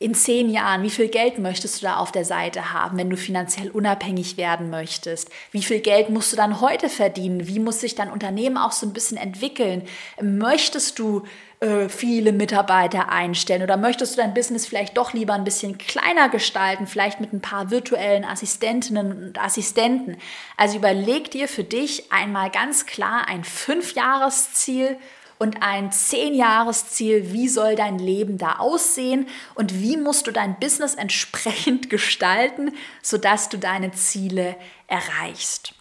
in 0.04 0.14
zehn 0.14 0.50
Jahren, 0.50 0.82
wie 0.82 0.90
viel 0.90 1.08
Geld 1.08 1.38
möchtest 1.38 1.80
du 1.80 1.86
da 1.86 1.96
auf 1.96 2.12
der 2.12 2.24
Seite 2.24 2.74
haben, 2.74 2.98
wenn 2.98 3.08
du 3.08 3.16
finanziell 3.16 3.70
unabhängig 3.70 4.36
werden 4.36 4.68
möchtest? 4.68 5.30
Wie 5.50 5.62
viel 5.62 5.80
Geld 5.80 6.10
musst 6.10 6.30
du 6.30 6.36
dann 6.36 6.60
heute 6.60 6.90
verdienen? 6.90 7.46
Wie 7.46 7.58
muss 7.58 7.80
sich 7.80 7.94
dein 7.94 8.10
Unternehmen 8.10 8.58
auch 8.58 8.72
so 8.72 8.86
ein 8.86 8.92
bisschen 8.92 9.16
entwickeln? 9.16 9.84
Möchtest 10.20 10.98
du 10.98 11.22
äh, 11.60 11.88
viele 11.88 12.32
Mitarbeiter 12.32 13.08
einstellen 13.08 13.62
oder 13.62 13.78
möchtest 13.78 14.14
du 14.14 14.20
dein 14.20 14.34
Business 14.34 14.66
vielleicht 14.66 14.98
doch 14.98 15.14
lieber 15.14 15.32
ein 15.32 15.44
bisschen 15.44 15.78
kleiner 15.78 16.28
gestalten, 16.28 16.86
vielleicht 16.86 17.20
mit 17.20 17.32
ein 17.32 17.40
paar 17.40 17.70
virtuellen 17.70 18.26
Assistentinnen 18.26 19.28
und 19.28 19.42
Assistenten? 19.42 20.18
Also 20.58 20.76
überleg 20.76 21.30
dir 21.30 21.48
für 21.48 21.64
dich 21.64 22.12
einmal 22.12 22.50
ganz 22.50 22.84
klar 22.84 23.26
ein 23.28 23.44
Fünfjahresziel 23.44 24.98
und 25.38 25.62
ein 25.62 25.92
Zehn-Jahres-Ziel, 25.92 27.32
wie 27.32 27.48
soll 27.48 27.74
dein 27.76 27.98
Leben 27.98 28.38
da 28.38 28.56
aussehen 28.56 29.26
und 29.54 29.80
wie 29.80 29.96
musst 29.96 30.26
du 30.26 30.30
dein 30.30 30.58
Business 30.58 30.94
entsprechend 30.94 31.90
gestalten, 31.90 32.72
sodass 33.02 33.48
du 33.48 33.58
deine 33.58 33.92
Ziele 33.92 34.56
erreichst. 34.86 35.74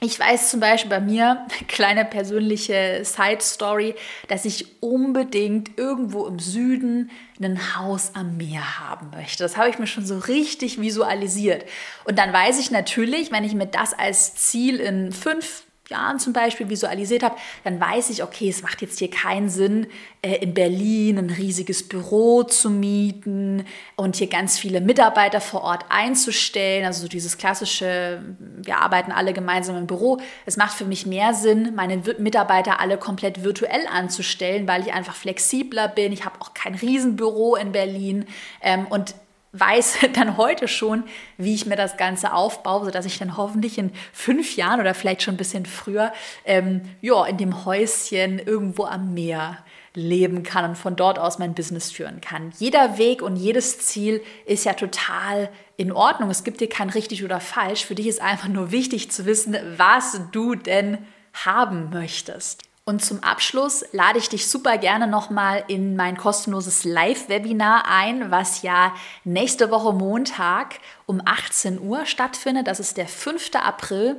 Ich 0.00 0.18
weiß 0.18 0.50
zum 0.50 0.60
Beispiel 0.60 0.90
bei 0.90 1.00
mir, 1.00 1.44
kleine 1.68 2.04
persönliche 2.04 3.00
Side-Story, 3.02 3.96
dass 4.28 4.44
ich 4.44 4.80
unbedingt 4.80 5.76
irgendwo 5.76 6.26
im 6.26 6.38
Süden 6.38 7.10
ein 7.42 7.76
Haus 7.76 8.12
am 8.14 8.36
Meer 8.36 8.78
haben 8.78 9.10
möchte. 9.10 9.42
Das 9.42 9.56
habe 9.56 9.70
ich 9.70 9.78
mir 9.78 9.88
schon 9.88 10.06
so 10.06 10.18
richtig 10.18 10.80
visualisiert. 10.80 11.64
Und 12.04 12.18
dann 12.18 12.32
weiß 12.32 12.60
ich 12.60 12.70
natürlich, 12.70 13.32
wenn 13.32 13.44
ich 13.44 13.54
mir 13.54 13.66
das 13.66 13.92
als 13.92 14.36
Ziel 14.36 14.78
in 14.78 15.10
fünf, 15.10 15.64
Jahren 15.88 16.18
zum 16.18 16.32
Beispiel 16.32 16.68
visualisiert 16.68 17.22
habe, 17.22 17.36
dann 17.64 17.80
weiß 17.80 18.10
ich, 18.10 18.22
okay, 18.22 18.48
es 18.48 18.62
macht 18.62 18.82
jetzt 18.82 18.98
hier 18.98 19.10
keinen 19.10 19.48
Sinn, 19.48 19.86
äh, 20.22 20.36
in 20.36 20.52
Berlin 20.52 21.18
ein 21.18 21.30
riesiges 21.30 21.88
Büro 21.88 22.42
zu 22.42 22.70
mieten 22.70 23.64
und 23.96 24.16
hier 24.16 24.26
ganz 24.26 24.58
viele 24.58 24.80
Mitarbeiter 24.80 25.40
vor 25.40 25.62
Ort 25.62 25.86
einzustellen. 25.88 26.84
Also 26.84 27.02
so 27.02 27.08
dieses 27.08 27.38
klassische, 27.38 28.22
wir 28.38 28.78
arbeiten 28.78 29.12
alle 29.12 29.32
gemeinsam 29.32 29.76
im 29.76 29.86
Büro. 29.86 30.18
Es 30.44 30.56
macht 30.56 30.76
für 30.76 30.84
mich 30.84 31.06
mehr 31.06 31.34
Sinn, 31.34 31.74
meine 31.74 32.02
Mitarbeiter 32.18 32.80
alle 32.80 32.98
komplett 32.98 33.42
virtuell 33.42 33.86
anzustellen, 33.86 34.68
weil 34.68 34.82
ich 34.82 34.92
einfach 34.92 35.14
flexibler 35.14 35.88
bin. 35.88 36.12
Ich 36.12 36.24
habe 36.24 36.40
auch 36.40 36.52
kein 36.52 36.74
Riesenbüro 36.74 37.56
in 37.56 37.72
Berlin 37.72 38.26
ähm, 38.60 38.86
und 38.88 39.14
weiß 39.52 39.98
dann 40.14 40.36
heute 40.36 40.68
schon, 40.68 41.04
wie 41.36 41.54
ich 41.54 41.66
mir 41.66 41.76
das 41.76 41.96
Ganze 41.96 42.32
aufbaue, 42.32 42.86
sodass 42.86 43.06
ich 43.06 43.18
dann 43.18 43.36
hoffentlich 43.36 43.78
in 43.78 43.92
fünf 44.12 44.56
Jahren 44.56 44.80
oder 44.80 44.94
vielleicht 44.94 45.22
schon 45.22 45.34
ein 45.34 45.38
bisschen 45.38 45.66
früher 45.66 46.12
ähm, 46.44 46.82
ja, 47.00 47.24
in 47.26 47.36
dem 47.36 47.64
Häuschen 47.64 48.38
irgendwo 48.38 48.84
am 48.84 49.14
Meer 49.14 49.58
leben 49.94 50.42
kann 50.42 50.64
und 50.64 50.76
von 50.76 50.96
dort 50.96 51.18
aus 51.18 51.38
mein 51.38 51.54
Business 51.54 51.90
führen 51.90 52.20
kann. 52.20 52.52
Jeder 52.58 52.98
Weg 52.98 53.22
und 53.22 53.36
jedes 53.36 53.80
Ziel 53.80 54.22
ist 54.46 54.64
ja 54.64 54.74
total 54.74 55.48
in 55.76 55.92
Ordnung. 55.92 56.30
Es 56.30 56.44
gibt 56.44 56.60
dir 56.60 56.68
kein 56.68 56.90
richtig 56.90 57.24
oder 57.24 57.40
falsch. 57.40 57.84
Für 57.84 57.94
dich 57.94 58.06
ist 58.06 58.20
einfach 58.20 58.48
nur 58.48 58.70
wichtig 58.70 59.10
zu 59.10 59.26
wissen, 59.26 59.56
was 59.76 60.20
du 60.30 60.54
denn 60.54 60.98
haben 61.32 61.90
möchtest. 61.90 62.67
Und 62.88 63.04
zum 63.04 63.22
Abschluss 63.22 63.84
lade 63.92 64.18
ich 64.18 64.30
dich 64.30 64.48
super 64.48 64.78
gerne 64.78 65.06
nochmal 65.06 65.62
in 65.68 65.94
mein 65.94 66.16
kostenloses 66.16 66.84
Live-Webinar 66.84 67.84
ein, 67.86 68.30
was 68.30 68.62
ja 68.62 68.94
nächste 69.24 69.70
Woche 69.70 69.92
Montag 69.92 70.76
um 71.04 71.20
18 71.22 71.82
Uhr 71.82 72.06
stattfindet. 72.06 72.66
Das 72.66 72.80
ist 72.80 72.96
der 72.96 73.06
5. 73.06 73.50
April. 73.56 74.16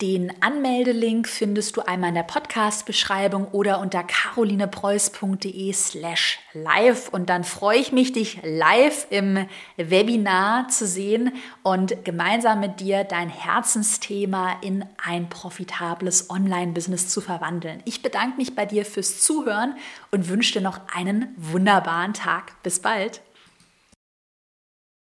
Den 0.00 0.32
Anmeldelink 0.40 1.28
findest 1.28 1.76
du 1.76 1.82
einmal 1.82 2.08
in 2.08 2.14
der 2.14 2.22
Podcast-Beschreibung 2.22 3.48
oder 3.48 3.80
unter 3.80 4.02
carolinepreuß.de 4.02 5.72
slash 5.74 6.38
live. 6.54 7.10
Und 7.10 7.28
dann 7.28 7.44
freue 7.44 7.78
ich 7.78 7.92
mich, 7.92 8.14
dich 8.14 8.40
live 8.42 9.06
im 9.10 9.46
Webinar 9.76 10.68
zu 10.68 10.86
sehen 10.86 11.34
und 11.62 12.02
gemeinsam 12.02 12.60
mit 12.60 12.80
dir 12.80 13.04
dein 13.04 13.28
Herzensthema 13.28 14.56
in 14.62 14.86
ein 15.04 15.28
profitables 15.28 16.30
Online-Business 16.30 17.08
zu 17.08 17.20
verwandeln. 17.20 17.82
Ich 17.84 18.00
bedanke 18.00 18.38
mich 18.38 18.54
bei 18.54 18.64
dir 18.64 18.86
fürs 18.86 19.20
Zuhören 19.20 19.74
und 20.10 20.30
wünsche 20.30 20.54
dir 20.54 20.62
noch 20.62 20.80
einen 20.94 21.34
wunderbaren 21.36 22.14
Tag. 22.14 22.54
Bis 22.62 22.80
bald. 22.80 23.20